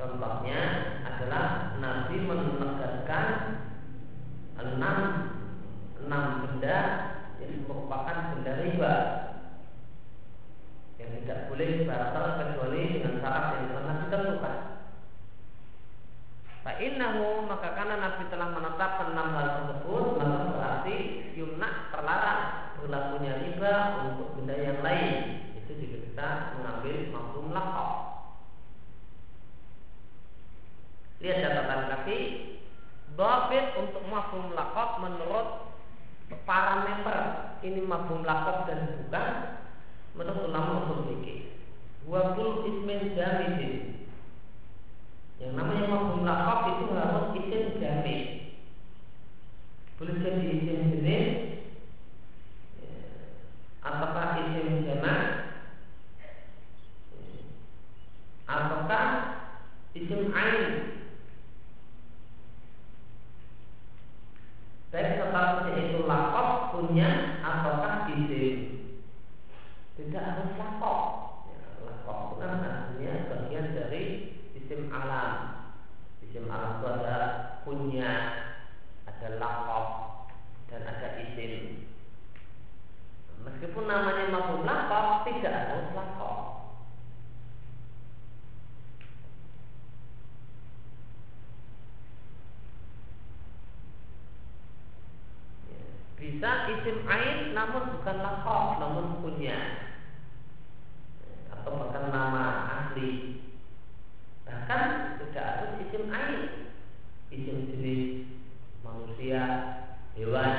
contohnya 0.00 0.60
adalah 1.04 1.76
Nabi 1.76 2.16
menegaskan 2.24 3.26
enam 4.56 4.98
enam 6.00 6.24
benda 6.40 6.78
yang 7.36 7.68
merupakan 7.68 8.16
benda 8.32 8.52
riba 8.64 8.94
yang 10.96 11.10
tidak 11.20 11.38
boleh 11.52 11.84
batal 11.84 12.26
kecuali 12.40 12.82
dengan 13.00 13.20
syarat 13.20 13.44
yang 13.56 13.68
pernah 13.72 13.94
ditentukan. 14.04 14.56
Fa'innahu 16.60 17.48
maka 17.48 17.72
karena 17.72 17.96
Nabi 17.96 18.28
telah 18.28 18.48
menetapkan 18.52 19.16
enam 19.16 19.28
hal 19.32 19.46
tersebut 19.56 20.04
maka 20.20 20.38
berarti 20.52 20.96
yumna 21.32 21.88
terlarang 21.88 22.42
berlakunya 22.80 23.32
riba 23.40 23.74
untuk 24.12 24.36
benda 24.36 24.56
yang 24.60 24.80
lain. 24.84 25.12
Itu 25.56 25.72
juga 25.80 25.96
kita 26.04 26.28
mengambil 26.60 26.96
mafhum 27.12 27.48
lakok. 27.52 27.90
Lihat 31.20 31.36
catatan 31.44 31.80
kaki. 31.92 32.18
Babit 33.20 33.76
untuk 33.76 34.00
mafhum 34.08 34.56
lakok 34.56 35.04
menurut 35.04 35.68
para 36.48 36.88
member 36.88 37.18
ini 37.60 37.84
mafhum 37.84 38.24
lakok 38.24 38.64
dan 38.64 38.96
bukan 38.96 39.60
menurut 40.16 40.48
ulama 40.48 40.88
usul 40.88 41.04
fikih. 41.12 41.52
Wakul 42.08 42.64
ismin 42.64 43.12
jamidin. 43.12 44.08
Yang 45.36 45.52
namanya 45.52 45.84
mafhum 45.84 46.24
lakab 46.24 46.60
itu 46.80 46.84
harus 46.96 47.26
isim 47.36 47.64
jamid. 47.76 48.22
Boleh 50.00 50.16
jadi 50.16 50.44
isim 50.56 50.80
jenis 50.96 51.04
ya, 51.04 51.20
apakah 53.84 54.48
isim 54.48 54.88
jamak 54.88 55.20
ataukah 58.48 59.06
isim 59.92 60.32
ain 60.32 60.89
baik 64.90 65.22
statusnya 65.22 65.74
itu 65.86 65.98
lakab 66.04 66.74
punya 66.74 67.38
ataukah 67.40 68.10
isim 68.10 68.80
tidak 69.94 70.22
harus 70.24 70.50
lakop 70.58 71.00
ya, 71.52 71.60
lakop 71.86 72.18
itu 72.18 72.34
kan 72.42 72.64
artinya 72.64 73.14
bagian 73.30 73.66
dari 73.76 74.04
isim 74.56 74.88
alam. 74.88 75.32
Isim 76.24 76.48
alam 76.48 76.80
itu 76.80 76.86
ada 76.88 77.16
punya 77.62 78.10
ada 79.06 79.28
lakop 79.36 79.86
dan 80.72 80.82
ada 80.88 81.08
isim. 81.22 81.86
Meskipun 83.40 83.84
namanya 83.86 84.32
mafhum 84.32 84.64
lakop 84.64 85.28
tidak 85.28 85.54
harus 85.54 85.92
lakop 85.94 86.38
Ya, 95.70 96.19
bisa 96.30 96.70
isim 96.70 97.02
ain 97.10 97.58
namun 97.58 97.98
bukan 97.98 98.22
lakop 98.22 98.78
namun 98.78 99.18
punya. 99.18 99.90
Atau 101.50 101.74
bahkan 101.74 102.14
nama 102.14 102.46
asli 102.70 103.42
bahkan 104.46 105.18
tidak 105.18 105.46
harus 105.58 105.74
isim 105.82 106.06
ain. 106.14 106.70
Isim 107.34 107.66
jenis 107.74 108.30
manusia 108.86 109.42
hewan. 110.14 110.58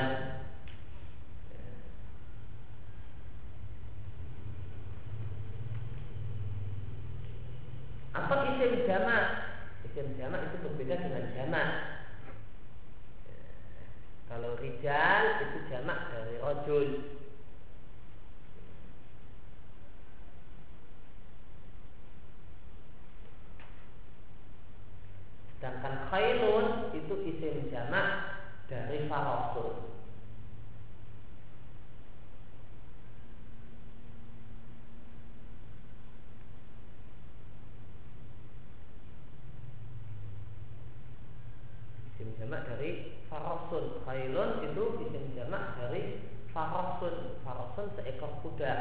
Atau 8.12 8.38
isim 8.44 8.84
jamak 8.84 9.24
isim 9.88 10.20
jamak 10.20 10.52
itu 10.52 10.56
berbeda 10.68 11.00
dengan 11.00 11.24
jamak 11.32 11.91
kalau 14.32 14.56
rijal 14.56 15.44
itu 15.44 15.58
jamak 15.68 16.08
dari 16.08 16.40
rojul 16.40 16.88
Sedangkan 25.62 26.10
khairun 26.10 26.90
itu 26.90 27.14
isim 27.22 27.70
jamak 27.70 28.34
dari 28.66 29.06
farosul. 29.06 29.94
Isim 42.10 42.34
jamak 42.42 42.66
dari 42.66 43.22
farosul. 43.30 44.02
Khairun 44.02 44.66
itu 44.66 44.84
isim 45.06 45.30
jamak 45.38 45.78
dari 45.78 46.26
farosul. 46.50 47.38
Farosul 47.46 47.86
seekor 47.96 48.42
kuda. 48.42 48.74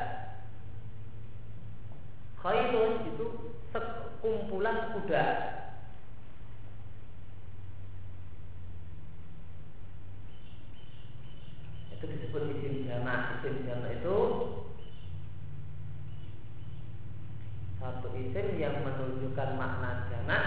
Khairun 2.41 3.05
itu 3.13 3.25
sekumpulan 3.69 4.97
kuda. 4.97 5.25
itu 12.01 12.17
disebut 12.17 12.49
isim 12.57 12.89
jamak 12.89 13.37
isim 13.37 13.61
jamak 13.61 14.01
itu 14.01 14.17
satu 17.77 18.09
isim 18.17 18.57
yang 18.57 18.81
menunjukkan 18.81 19.53
makna 19.53 20.09
jamak 20.09 20.45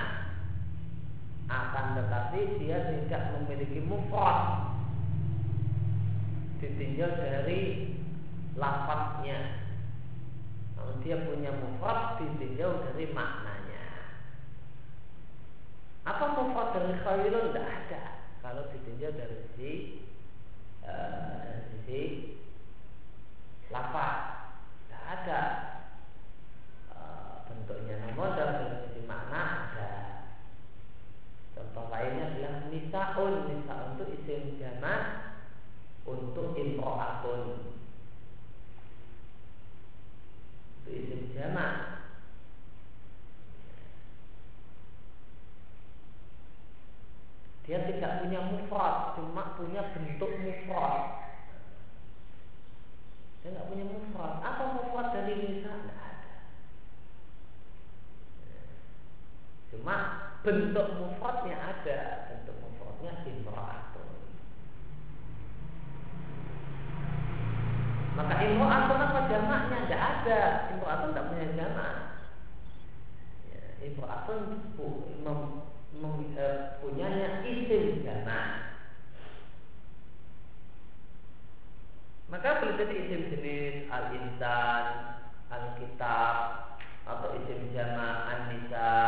akan 1.46 1.94
tetapi 1.94 2.59
dia 2.59 2.90
tidak 2.90 3.38
memiliki 3.38 3.78
mufrad 3.86 4.74
ditinjau 6.59 7.12
dari 7.20 7.61
lafaznya 8.57 9.62
Namun 10.74 10.96
dia 11.05 11.16
punya 11.22 11.52
mufrad 11.52 12.18
ditinjau 12.18 12.80
dari 12.88 13.12
maknanya 13.12 13.84
Apa 16.09 16.24
mufrad 16.32 16.68
dari 16.72 16.94
khairun? 17.05 17.52
Tidak 17.52 17.68
ada 17.68 18.02
Kalau 18.40 18.72
ditinjau 18.72 19.12
dari 19.12 19.36
sisi 19.44 19.72
uh, 20.88 21.44
Dari 21.44 21.62
sisi 21.68 22.02
Lafaz 23.68 24.16
Tidak 24.88 25.05
ada 25.05 25.40
uh, 26.92 27.34
Bentuknya 27.48 28.00
namun 28.09 28.32
dari 28.32 28.88
sisi 28.88 29.00
makna 29.05 29.42
ada 29.68 29.92
Contoh 31.55 31.86
lainnya 31.92 32.32
adalah 32.32 32.55
nisaun 32.72 33.34
Nisaun 33.52 33.88
itu 33.94 34.05
isim 34.20 34.42
jamaah 34.59 35.34
untuk 36.05 36.52
imro'atun 36.52 37.72
itu 40.84 40.88
isim 40.92 41.20
jamak 41.32 42.05
dia 47.64 47.88
tidak 47.88 48.20
punya 48.20 48.40
mufrad 48.75 49.14
cuma 49.14 49.55
punya 49.55 49.95
bentuk 49.95 50.35
mufrad 50.43 51.31
dia 53.39 53.55
tidak 53.55 53.70
punya 53.70 53.87
mufrad 53.87 54.43
apa 54.43 54.62
mufrad 54.75 55.14
dari 55.14 55.35
nisa 55.39 55.70
tidak 55.79 55.95
ada 56.03 56.35
cuma 59.70 59.97
bentuk 60.43 60.87
mufradnya 60.99 61.55
ada 61.55 61.99
bentuk 62.35 62.57
mufradnya 62.66 63.14
imro'atun 63.22 64.11
Maka 68.14 68.47
imro'atun 68.47 69.01
apa 69.11 69.27
jamaknya? 69.27 69.91
Tidak 69.91 70.03
ada. 70.07 70.41
Imro'atun 70.70 71.11
tidak 71.11 71.27
punya 71.35 71.47
jamak. 71.59 71.95
Ya, 73.51 73.62
imro'atun 73.83 74.70
mem, 75.27 75.41
mem, 75.99 76.39
eh, 76.39 77.43
isim 77.43 78.07
jamak. 78.07 78.63
Maka 82.35 82.59
boleh 82.59 82.74
jadi 82.82 82.95
isim 82.99 83.22
jenis 83.30 83.87
al-insan, 83.95 84.85
al-kitab, 85.55 86.35
atau 87.07 87.30
isim 87.39 87.70
jamak 87.70 88.16
an-nisa, 88.26 88.99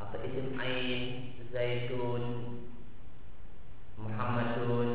atau 0.00 0.18
isim 0.24 0.56
ain, 0.56 1.36
zaitun, 1.52 2.24
Muhammadun, 4.00 4.90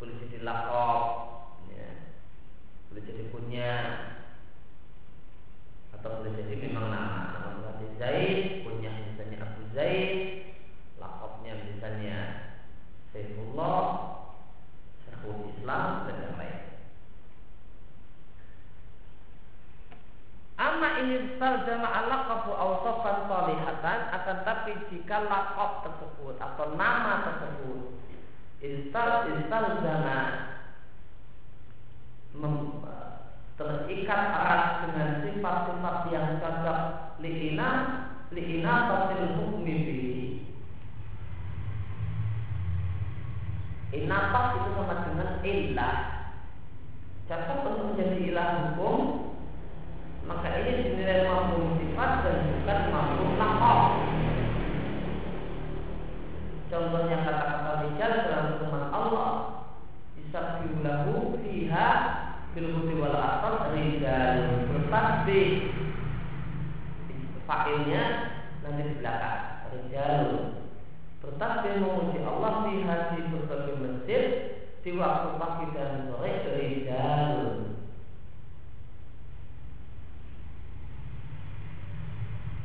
boleh 0.00 0.16
jadi 0.24 0.40
lakop 0.40 1.02
ya. 1.68 1.92
boleh 2.88 3.02
jadi 3.04 3.28
punya 3.28 3.72
atau 5.92 6.24
boleh 6.24 6.32
jadi 6.40 6.56
memang 6.56 6.88
nama 6.88 7.36
nama 7.36 7.48
berarti 7.60 7.86
Zaid 8.00 8.64
punya 8.64 8.88
misalnya 8.88 9.44
Abu 9.44 9.62
Zaid 9.76 10.10
lakopnya 10.96 11.52
misalnya 11.68 12.16
Saifullah 13.12 13.84
Syekhul 15.04 15.52
Islam 15.52 16.08
dan 16.08 16.16
yang 16.24 16.36
lain 16.40 16.58
Saljama 21.00 21.88
alaqabu 21.88 22.52
awsafan 22.52 23.24
salihatan 23.24 24.00
akan 24.12 24.36
tapi 24.44 24.76
jika 24.92 25.24
lakop 25.24 25.80
tersebut 25.88 26.36
atau 26.36 26.76
nama 26.76 27.24
tersebut 27.24 27.96
istal 28.60 29.32
istal 29.32 29.80
zana 29.80 30.20
terikat 33.56 34.22
erat 34.28 34.68
dengan 34.84 35.08
sifat-sifat 35.24 35.96
yang 36.12 36.36
cocok 36.36 36.80
liina 37.24 37.68
liina 38.36 38.74
fasil 38.92 39.40
hukmi 39.40 39.74
bihi. 39.88 40.16
Inafas 44.04 44.46
itu 44.52 44.68
sama 44.76 44.96
dengan 45.08 45.30
ilah. 45.40 45.96
Cocok 47.24 47.58
untuk 47.64 47.84
menjadi 47.88 48.16
ilah 48.28 48.48
hukum 48.76 49.30
Maka 50.30 50.62
ini 50.62 50.94
dinilai 50.94 51.26
mampu 51.26 51.82
mampu 52.90 53.24
lakop 53.38 53.80
Contohnya 56.70 57.26
kata-kata 57.26 57.72
rijal 57.82 58.12
dalam 58.30 58.46
firman 58.62 58.84
Allah 58.94 59.30
Isabbihu 60.14 60.86
lahu 60.86 61.34
fiha 61.42 61.88
fil 62.54 62.70
hudi 62.70 62.94
wal 62.94 63.18
asal 63.18 63.74
rijal 63.74 64.70
bertasbih. 64.70 65.74
Fa'ilnya 67.50 68.02
nanti 68.62 68.82
di 68.86 68.94
belakang 69.02 69.66
Rijal. 69.74 70.54
Bertasbih 71.20 71.82
memuji 71.82 72.22
Allah 72.22 72.64
fiha 72.64 72.96
di 73.12 73.18
berbagai 73.28 73.76
masjid 73.76 74.24
Di 74.80 74.90
waktu 74.96 75.36
pagi 75.36 75.66
dan 75.76 76.08
sore 76.08 76.32
Rijal 76.56 77.36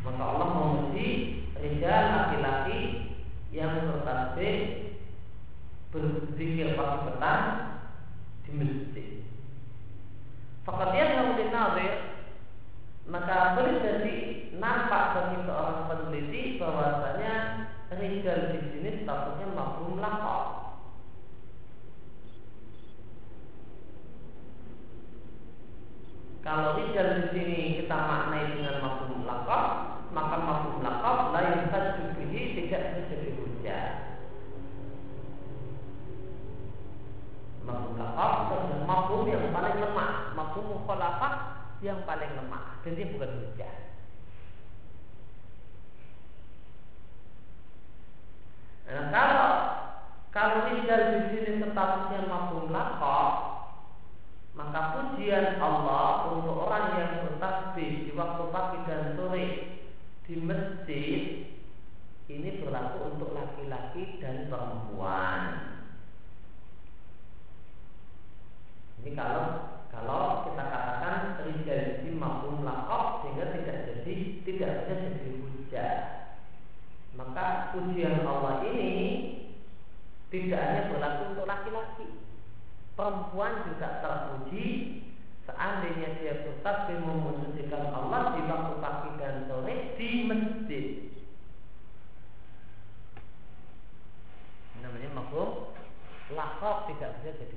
Maka 0.08 0.24
Allah 0.24 0.50
memuji 0.56 1.10
Rijal 1.60 2.04
laki-laki 2.16 2.82
yang 3.52 3.76
bertasbih 3.92 4.56
berzikir 6.36 6.76
pagi 6.76 7.00
petang 7.08 7.44
di 8.44 8.52
masjid. 8.60 9.24
Fakat 10.68 10.92
yang 10.92 11.32
nazir 11.32 11.94
maka 13.08 13.56
boleh 13.56 13.80
jadi 13.80 14.16
nampak 14.60 15.16
bagi 15.16 15.48
seorang 15.48 15.88
peneliti 15.88 16.60
bahwasanya 16.60 17.34
rijal 17.96 18.52
di 18.52 18.60
sini 18.68 19.08
statusnya 19.08 19.48
mafhum 19.56 19.96
lakop. 20.04 20.44
Kalau 26.44 26.76
rijal 26.84 27.08
di 27.16 27.26
sini 27.32 27.60
kita 27.80 27.96
maknai 27.96 28.25
yang 41.84 42.04
paling 42.08 42.32
lemah 42.36 42.80
dan 42.84 42.92
dia 42.96 43.12
bukan 43.12 43.32
hujah. 43.42 43.76
Nah, 48.86 49.06
kalau 49.10 49.50
kalau 50.30 50.58
rijal 50.70 51.02
di 51.16 51.20
sini 51.32 51.64
statusnya 51.64 52.30
mafhum 52.30 52.70
laqab, 52.70 53.34
maka 54.54 54.82
pujian 54.94 55.58
Allah 55.58 56.32
untuk 56.32 56.70
orang 56.70 56.86
yang 57.00 57.12
bertasbih 57.28 58.08
di 58.08 58.12
waktu 58.14 58.44
pagi 58.54 58.80
dan 58.88 59.16
sore 59.20 59.48
di 60.28 60.36
masjid 60.40 61.22
ini 62.26 62.50
berlaku 62.58 63.16
untuk 63.16 63.30
laki-laki 63.38 64.18
dan 64.18 64.50
perempuan. 64.50 65.42
Ini 69.06 69.14
kalau 69.14 69.46
kalau 69.94 70.50
kita 70.50 70.64
katakan 70.66 71.05
rijal 71.46 72.02
di 72.02 72.10
mafhum 72.14 72.66
lakop 72.66 73.24
sehingga 73.24 73.54
tidak 73.54 73.78
jadi 73.88 74.16
tidak 74.44 74.72
bisa 74.86 74.94
jadi 75.06 75.32
hujah. 75.40 75.96
Maka 77.16 77.72
pujian 77.72 78.28
Allah 78.28 78.66
ini 78.68 78.94
tidak 80.34 80.60
hanya 80.60 80.82
berlaku 80.92 81.22
untuk 81.32 81.46
laki-laki. 81.48 82.08
Perempuan 82.96 83.54
juga 83.70 83.90
terpuji 84.04 84.68
seandainya 85.46 86.20
dia 86.20 86.34
bertasbih 86.44 87.00
memujikan 87.00 87.94
Allah 87.94 88.36
di 88.36 88.42
waktu 88.50 88.74
pagi 88.82 89.10
dan 89.22 89.48
sore 89.48 89.76
di 89.96 90.10
masjid. 90.26 91.16
namanya 94.86 95.10
mafhum 95.18 95.74
lakop 96.38 96.86
tidak 96.94 97.18
bisa 97.20 97.32
jadi 97.42 97.55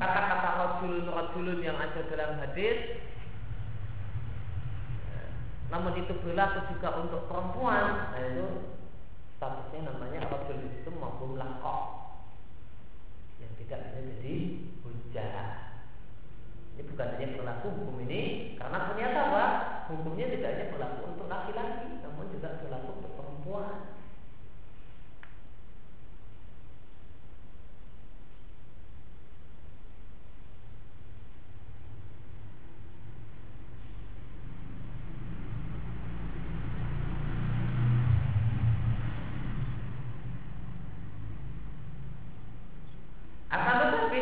kata-kata 0.00 0.48
rojulun 0.56 1.04
rojulun 1.12 1.60
yang 1.60 1.76
ada 1.76 2.00
dalam 2.08 2.40
hadis. 2.40 3.04
Namun 5.68 5.92
itu 6.00 6.16
berlaku 6.24 6.72
juga 6.72 6.88
untuk 7.04 7.28
perempuan. 7.28 8.16
Nah 8.16 8.22
itu 8.24 8.46
statusnya 9.36 9.92
namanya 9.92 10.26
rojulun 10.32 10.72
itu 10.72 10.90
maupun 10.96 11.36
melakok 11.36 11.80
yang 13.44 13.52
tidak 13.60 13.92
bisa 13.92 14.00
jadi 14.00 14.36
hujah. 14.82 15.44
Ini 16.74 16.82
bukan 16.88 17.08
hanya 17.14 17.28
berlaku 17.36 17.66
hukum 17.76 17.96
ini 18.08 18.56
karena 18.56 18.78
ternyata 18.88 19.18
apa? 19.30 19.44
Hukumnya 19.92 20.26
tidak 20.32 20.48
hanya 20.56 20.66
berlaku 20.72 20.99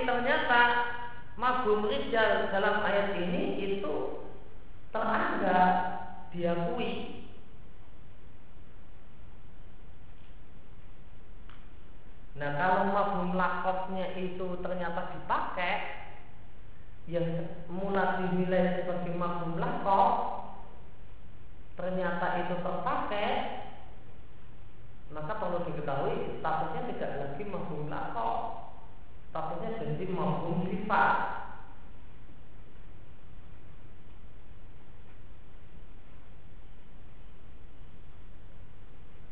Ternyata 0.06 0.60
mabum 1.38 1.86
rijal 1.86 2.50
dalam 2.50 2.82
ayat 2.82 3.14
ini 3.18 3.58
itu 3.62 4.26
teranggap 4.90 5.74
diakui. 6.34 7.24
Nah 12.38 12.50
kalau 12.54 12.94
mabum 12.94 13.34
lakotnya 13.34 14.14
itu 14.14 14.62
ternyata 14.62 15.10
dipakai 15.10 15.74
yang 17.08 17.48
mula 17.72 18.20
dinilai 18.20 18.84
sebagai 18.84 19.16
mabum 19.16 19.56
lakot 19.56 20.44
ternyata 21.74 22.44
itu 22.44 22.54
terpakai 22.60 23.30
maka 25.08 25.32
perlu 25.40 25.64
diketahui 25.64 26.36
statusnya 26.36 26.82
tidak 26.92 27.12
lagi 27.16 27.42
mabum 27.48 27.88
lakot 27.88 28.37
statusnya 29.38 29.94
jadi 29.94 30.04
mafhum 30.10 30.66
sifat 30.66 31.14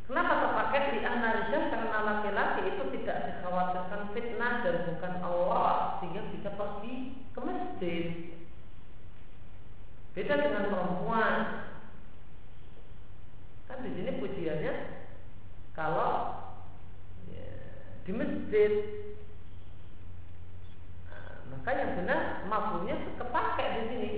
Kenapa 0.06 0.38
terpakai 0.38 0.94
di 0.94 0.98
rijal 1.02 1.62
karena 1.66 1.98
laki-laki 2.06 2.62
itu 2.70 2.82
tidak 2.94 3.26
dikhawatirkan 3.26 4.14
fitnah 4.14 4.62
dan 4.62 4.86
bukan 4.86 5.14
Allah 5.18 5.98
sehingga 5.98 6.30
bisa 6.30 6.54
pergi 6.54 7.26
ke 7.34 7.40
masjid. 7.42 8.06
Beda 10.14 10.34
dengan 10.46 10.70
perempuan. 10.70 11.34
Kan 13.66 13.82
di 13.82 13.90
sini 13.98 14.22
pujiannya 14.22 14.74
kalau 15.74 16.38
ya, 17.26 17.50
di 18.06 18.12
masjid 18.14 18.72
maka 21.66 21.82
yang 21.82 21.98
benar 21.98 22.20
mafhumnya 22.46 22.96
kepake 23.18 23.64
di 23.64 23.82
sini. 23.90 24.12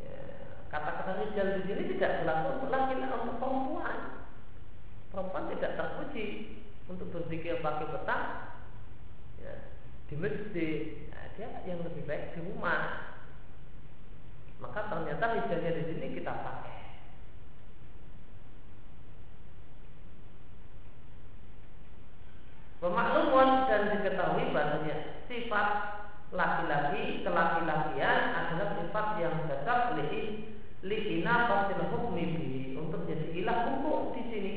Ya, 0.00 0.18
kata-kata 0.70 1.22
rijal 1.22 1.60
di 1.60 1.62
sini 1.68 1.82
tidak 1.96 2.22
berlaku 2.22 2.48
untuk 2.58 2.70
laki 2.72 2.94
untuk 2.98 3.36
perempuan. 3.38 3.98
Perempuan 5.14 5.44
tidak 5.54 5.76
terpuji 5.78 6.26
untuk 6.90 7.08
berpikir 7.14 7.62
pakai 7.62 7.86
petang 7.90 8.26
ya, 9.38 9.54
di 10.10 10.14
masjid. 10.18 10.80
Ya, 11.10 11.20
dia 11.34 11.48
yang 11.66 11.82
lebih 11.82 12.06
baik 12.06 12.34
di 12.34 12.40
rumah. 12.46 13.14
Maka 14.62 14.86
ternyata 14.88 15.34
rijalnya 15.34 15.72
di 15.76 15.82
sini 15.90 16.06
kita 16.16 16.30
pakai. 16.30 16.72
Pemakluman 22.84 23.64
dan 23.64 23.96
diketahui 23.96 24.52
bahasanya 24.52 25.24
sifat 25.24 25.68
laki-laki 26.34 27.22
kelaki-lakian 27.22 28.20
adalah 28.34 28.68
sifat 28.78 29.06
yang 29.22 29.34
cocok 29.46 29.80
li 30.02 30.50
liina 30.84 31.48
pasil 31.48 31.80
hukmi 31.94 32.24
untuk 32.76 33.06
jadi 33.08 33.32
ilah 33.40 33.58
hukum 33.70 34.12
di 34.18 34.22
sini. 34.28 34.54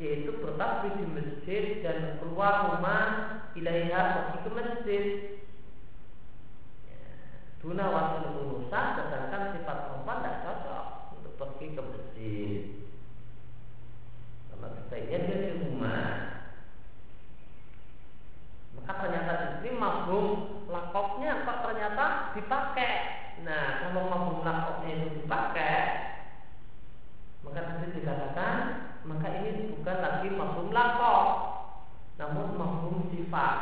Yaitu 0.00 0.40
bertakbir 0.40 0.98
di 0.98 1.06
masjid 1.06 1.84
dan 1.84 2.18
keluar 2.18 2.74
rumah 2.74 3.06
ilaiha 3.54 4.00
pergi 4.16 4.38
ke 4.40 4.50
masjid. 4.50 5.04
Duna 7.62 7.86
ya, 7.86 7.94
wasil 7.94 8.24
urusan 8.42 8.86
sedangkan 8.98 9.42
sifat 9.54 9.76
perempuan 9.86 10.18
tidak 10.18 10.40
cocok 10.42 10.84
untuk 11.14 11.32
pergi 11.38 11.66
ke 11.78 11.82
masjid 11.86 12.82
karena 14.62 14.78
sebaiknya 14.78 15.18
dia 15.26 15.36
di 15.42 15.50
rumah 15.58 16.10
maka 18.78 18.92
ternyata 19.02 19.32
di 19.34 19.46
sini 19.58 19.70
mafhum 19.74 20.26
lakopnya 20.70 21.42
kok 21.42 21.58
ternyata 21.66 22.06
dipakai. 22.36 22.94
Nah, 23.42 23.82
kalau 23.82 24.06
mafhum 24.06 24.44
lakopnya 24.46 24.90
itu 24.92 25.08
dipakai, 25.24 25.78
maka 27.42 27.60
sini 27.74 27.96
dikatakan 27.98 28.56
maka 29.02 29.28
ini 29.42 29.74
bukan 29.74 29.98
lagi 29.98 30.28
mafhum 30.30 30.68
lakop, 30.70 31.26
namun 32.16 32.54
mafhum 32.54 33.10
sifat. 33.10 33.58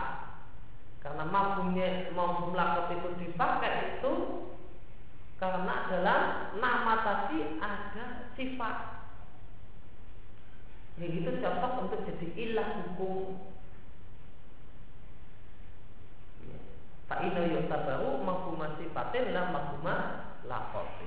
Karena 1.01 1.25
mafhumnya 1.25 2.13
mafhum 2.13 2.53
itu 2.93 3.09
dipakai 3.25 3.99
itu 3.99 4.13
karena 5.41 5.89
dalam 5.89 6.23
nama 6.61 6.95
tadi 7.01 7.57
ada 7.57 8.29
sifat. 8.37 8.77
Yang 11.01 11.13
itu 11.25 11.31
cocok 11.41 11.73
untuk 11.89 12.01
jadi 12.05 12.27
ilah 12.37 12.69
hukum 12.85 13.50
Fa'ina 17.11 17.43
yutabaru 17.43 18.23
mahkumah 18.23 18.79
sifatin 18.79 19.35
la 19.35 19.51
mahkumah 19.51 19.99
lakotin 20.47 21.00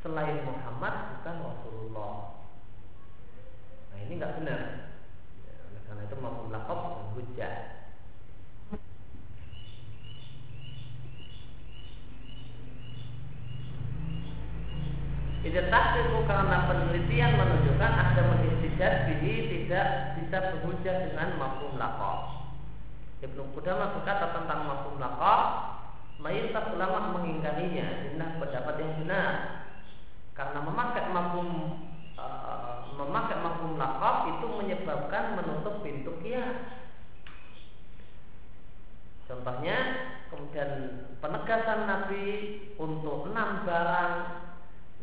selain 0.00 0.40
Muhammad 0.48 1.20
bukan 1.20 1.36
Rasulullah. 1.44 2.16
Nah 3.92 3.98
ini 4.00 4.12
nggak 4.16 4.36
benar. 4.40 4.60
Ya, 5.44 5.80
karena 5.88 6.02
itu 6.08 6.16
mafhum 6.16 6.48
lakob 6.48 6.78
bukan 6.80 7.08
hujah 7.20 7.54
Tidak 15.40 15.72
tahqiqu 15.72 16.20
karena 16.28 16.68
penelitian 16.68 17.32
menunjukkan 17.40 17.92
ada 17.96 18.22
menistijat 18.28 19.08
bihi 19.08 19.48
tidak 19.48 20.20
bisa 20.20 20.36
berhujah 20.52 20.96
dengan 21.08 21.40
mafhum 21.40 21.80
lakob. 21.80 22.44
Ibnu 23.24 23.48
Qudamah 23.56 23.96
berkata 23.96 24.36
tentang 24.36 24.68
mafhum 24.68 25.00
laqab 25.00 25.48
mayoritas 26.20 26.76
ulama 26.76 27.16
mengingkarinya 27.16 28.12
inilah 28.12 28.36
pendapat 28.36 28.74
yang 28.84 28.92
benar 29.00 29.59
karena 30.40 30.58
memakai 30.64 31.04
mafhum 31.12 31.48
eh, 32.16 32.76
memakai 32.96 33.36
mafhum 33.44 33.76
laqab 33.76 34.16
itu 34.32 34.46
menyebabkan 34.48 35.36
menutup 35.36 35.84
pintu 35.84 36.16
kias 36.24 36.80
contohnya 39.28 39.76
kemudian 40.32 40.70
penegasan 41.20 41.84
Nabi 41.84 42.24
untuk 42.80 43.28
enam 43.28 43.68
barang 43.68 44.14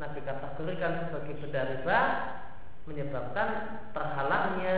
Nabi 0.02 0.20
kategorikan 0.26 1.06
sebagai 1.06 1.38
benda 1.38 1.62
riba 1.70 2.02
menyebabkan 2.90 3.50
terhalangnya 3.94 4.78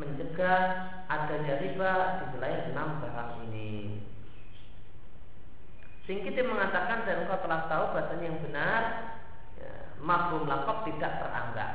mencegah 0.00 0.60
adanya 1.06 1.54
riba 1.60 1.92
di 2.18 2.24
wilayah 2.34 2.60
enam 2.74 2.88
barang 2.98 3.30
ini. 3.50 4.00
Singkiti 6.04 6.44
mengatakan 6.44 7.08
dan 7.08 7.24
engkau 7.24 7.40
telah 7.40 7.64
tahu 7.70 7.84
bahasanya 7.96 8.24
yang 8.28 8.38
benar 8.44 8.82
mafhum 10.04 10.44
lakob 10.44 10.84
tidak 10.84 11.24
teranggap. 11.24 11.72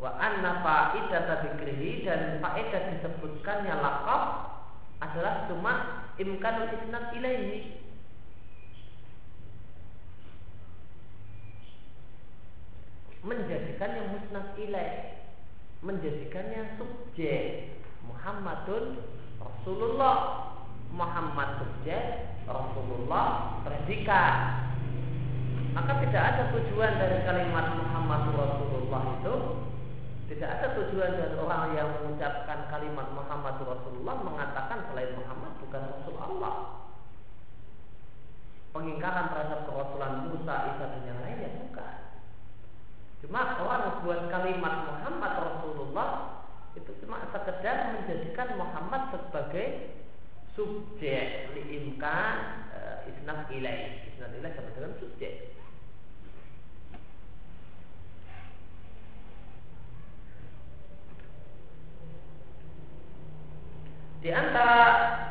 Wa 0.00 0.16
anna 0.16 0.64
fa'idah 0.64 1.44
dzikrihi 1.44 2.06
dan 2.06 2.40
faedah 2.40 2.82
disebutkannya 2.96 3.74
lakob 3.74 4.22
adalah 5.02 5.44
cuma 5.50 5.74
imkanul 6.16 6.72
isnad 6.72 7.12
ilaihi. 7.18 7.58
Menjadikan 13.20 13.90
yang 14.00 14.08
musnad 14.16 14.56
ilaih 14.56 15.20
menjadikannya 15.84 16.80
subjek 16.80 17.76
Muhammadun 18.08 18.96
Rasulullah. 19.36 20.48
Muhammad 20.90 21.62
subjek 21.62 22.34
Rasulullah 22.50 23.60
predikat 23.62 24.34
maka 25.70 26.02
tidak 26.02 26.22
ada 26.34 26.42
tujuan 26.50 26.98
dari 26.98 27.22
kalimat 27.22 27.66
Muhammad 27.78 28.22
Rasulullah 28.34 29.02
itu. 29.22 29.34
Tidak 30.30 30.46
ada 30.46 30.66
tujuan 30.78 31.18
dari 31.18 31.34
orang 31.34 31.74
yang 31.74 31.88
mengucapkan 32.00 32.70
kalimat 32.70 33.10
Muhammad 33.10 33.58
Rasulullah 33.66 34.16
mengatakan 34.22 34.86
selain 34.90 35.18
Muhammad 35.18 35.52
bukan 35.58 35.82
Rasul 35.90 36.16
Allah. 36.18 36.54
Pengingkaran 38.70 39.34
terhadap 39.34 39.66
kerasulan 39.66 40.30
Musa, 40.30 40.54
Isa 40.70 40.84
dan 40.86 41.02
yang 41.02 41.18
lainnya 41.26 41.50
bukan. 41.66 41.94
Cuma 43.26 43.58
orang 43.58 44.06
buat 44.06 44.30
kalimat 44.30 44.74
Muhammad 44.86 45.32
Rasulullah 45.34 46.10
itu 46.78 46.94
cuma 47.02 47.26
sekedar 47.34 47.98
menjadikan 47.98 48.54
Muhammad 48.54 49.10
sebagai 49.10 49.98
subjek. 50.54 51.50
Liimkan 51.58 52.34
uh, 52.70 53.10
isnad 53.10 53.50
ilai 53.50 54.06
isnad 54.14 54.32
ilai 54.38 54.54
sama 54.54 54.70
dengan 54.78 54.94
subjek 55.02 55.29
di 64.20 64.28
antara 64.28 64.80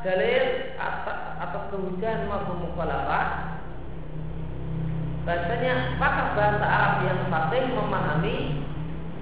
dalil 0.01 0.73
atas, 0.81 1.19
kehujahan 1.69 2.25
mafhum 2.25 2.65
mukhalafah 2.65 3.25
bahasanya 5.29 6.01
pakar 6.01 6.27
bahasa 6.33 6.65
Arab 6.65 6.95
yang 7.05 7.19
fasih 7.29 7.63
memahami 7.69 8.37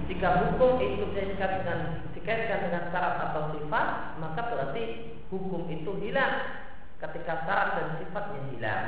jika 0.08 0.28
hukum 0.48 0.80
itu 0.80 1.04
dikaitkan 1.12 1.60
dengan 1.60 1.78
dikaitkan 2.16 2.58
dengan 2.64 2.82
syarat 2.88 3.14
atau 3.28 3.42
sifat 3.52 3.86
maka 4.16 4.40
berarti 4.48 4.84
hukum 5.28 5.68
itu 5.68 5.92
hilang 6.00 6.64
ketika 6.96 7.44
syarat 7.44 7.68
dan 7.76 7.88
sifatnya 8.00 8.40
hilang. 8.56 8.86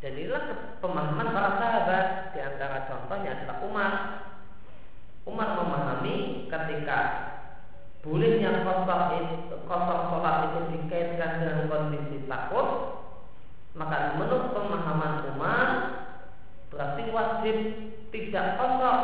Dan 0.00 0.16
inilah 0.16 0.44
pemahaman 0.80 1.28
para 1.28 1.60
sahabat 1.60 2.06
di 2.32 2.40
antara 2.40 2.88
contohnya 2.88 3.36
adalah 3.36 3.58
Umar. 3.60 3.92
Umar 5.28 5.48
memahami 5.60 6.39
ketika 6.50 6.98
bolehnya 8.02 8.66
kosong 8.66 9.46
kosong 9.70 10.02
sholat 10.10 10.36
itu 10.50 10.60
dikaitkan 10.74 11.40
dengan 11.40 11.70
kondisi 11.70 12.26
takut 12.26 12.68
maka 13.78 14.18
menurut 14.18 14.50
pemahaman 14.50 15.14
Umar 15.30 15.68
berarti 16.74 17.02
wajib 17.14 17.56
tidak 18.10 18.46
kosong 18.58 19.02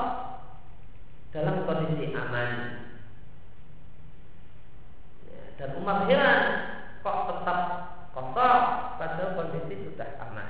dalam 1.31 1.57
kondisi 1.69 2.17
aman. 2.17 2.51
Ya, 5.29 5.43
dan 5.61 5.71
Umar 5.79 6.09
heran 6.11 6.41
kok 7.05 7.19
tetap 7.31 7.61
kosong 8.11 8.63
pada 8.97 9.25
kondisi 9.39 9.75
sudah 9.87 10.11
aman 10.25 10.49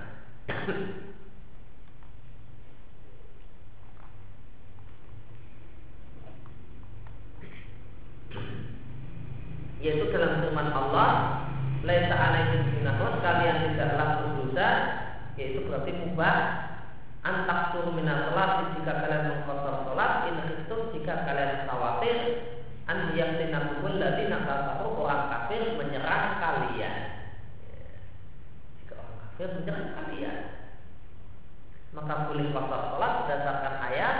yaitu 9.87 10.11
dalam 10.11 10.43
firman 10.43 10.75
Allah. 10.75 11.11
Laisa 11.87 12.15
alaikum 12.19 12.67
junahun 12.75 13.23
kalian 13.23 13.57
tidaklah 13.71 14.09
berdosa 14.19 14.69
yaitu 15.39 15.63
berarti 15.71 15.95
mubah. 15.95 16.37
Antak 17.27 17.75
minal 17.95 18.31
salat 18.31 18.71
jika 18.79 19.03
kalian 19.03 19.23
mengkotor 19.27 19.83
salat 19.91 20.31
in 20.31 20.37
khiftum 20.47 20.95
jika 20.95 21.27
kalian 21.27 21.67
khawatir 21.67 22.19
an 22.87 23.19
yaqtinakumul 23.19 23.99
ladina 23.99 24.47
kafaru 24.47 24.95
orang 25.03 25.27
kafir 25.27 25.75
menyerah 25.75 26.23
kalian. 26.39 26.97
Jika 28.79 28.95
orang 28.95 29.19
kafir 29.27 29.49
menyerah 29.59 29.87
kalian 29.99 30.37
maka 31.99 32.15
boleh 32.31 32.47
kosor 32.55 32.83
salat 32.95 33.13
berdasarkan 33.27 33.75
ayat. 33.91 34.17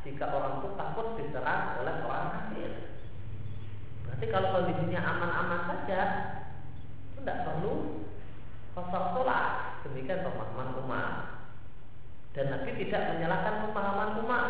Jika 0.00 0.24
orang 0.32 0.64
itu 0.64 0.68
takut 0.80 1.06
diserang 1.20 1.76
oleh 1.80 1.96
tapi 4.20 4.36
kalau 4.36 4.52
kondisinya 4.52 5.00
aman-aman 5.00 5.64
saja, 5.64 6.00
tidak 7.16 7.40
perlu 7.40 8.04
kosong 8.76 9.16
sholat. 9.16 9.80
Demikian 9.80 10.20
pemahaman 10.20 10.76
umat. 10.84 11.08
Dan 12.36 12.52
Nabi 12.52 12.76
tidak 12.84 13.16
menyalahkan 13.16 13.64
pemahaman 13.64 14.20
umat, 14.20 14.46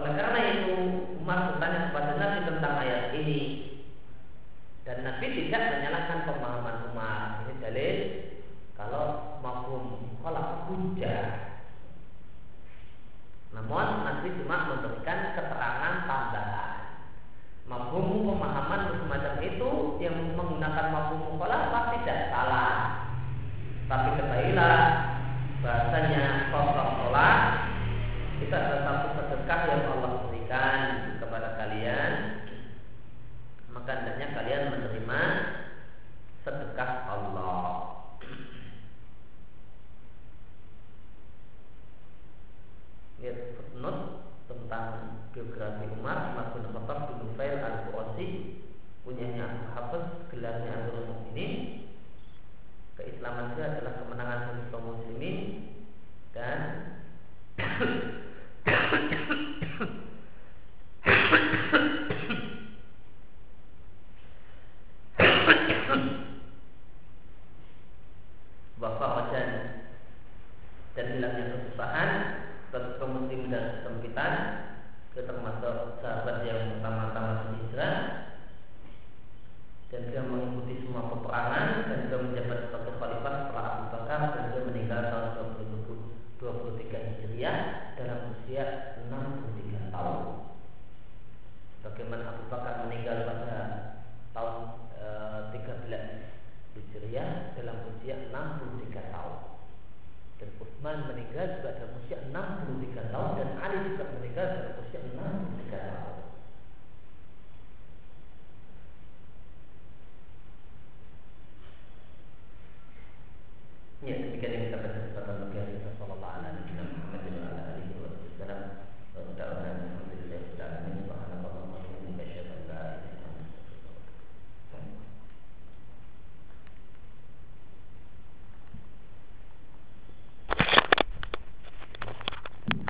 Oleh 0.00 0.16
karena 0.16 0.40
itu, 0.48 0.76
Umar 1.20 1.52
bertanya 1.52 1.92
kepada 1.92 2.12
Nabi 2.16 2.38
tentang 2.48 2.74
ayat 2.80 3.04
ini. 3.20 3.40
Dan 4.88 5.04
Nabi 5.04 5.26
tidak 5.44 5.62
menyalahkan 5.76 6.18
pemahaman 6.24 6.88
umat. 6.88 7.44
Ini 7.44 7.52
dalil 7.60 7.96
kalau 8.80 9.04
mafhum 9.44 10.16
kolak 10.24 10.72
hujah 10.72 11.13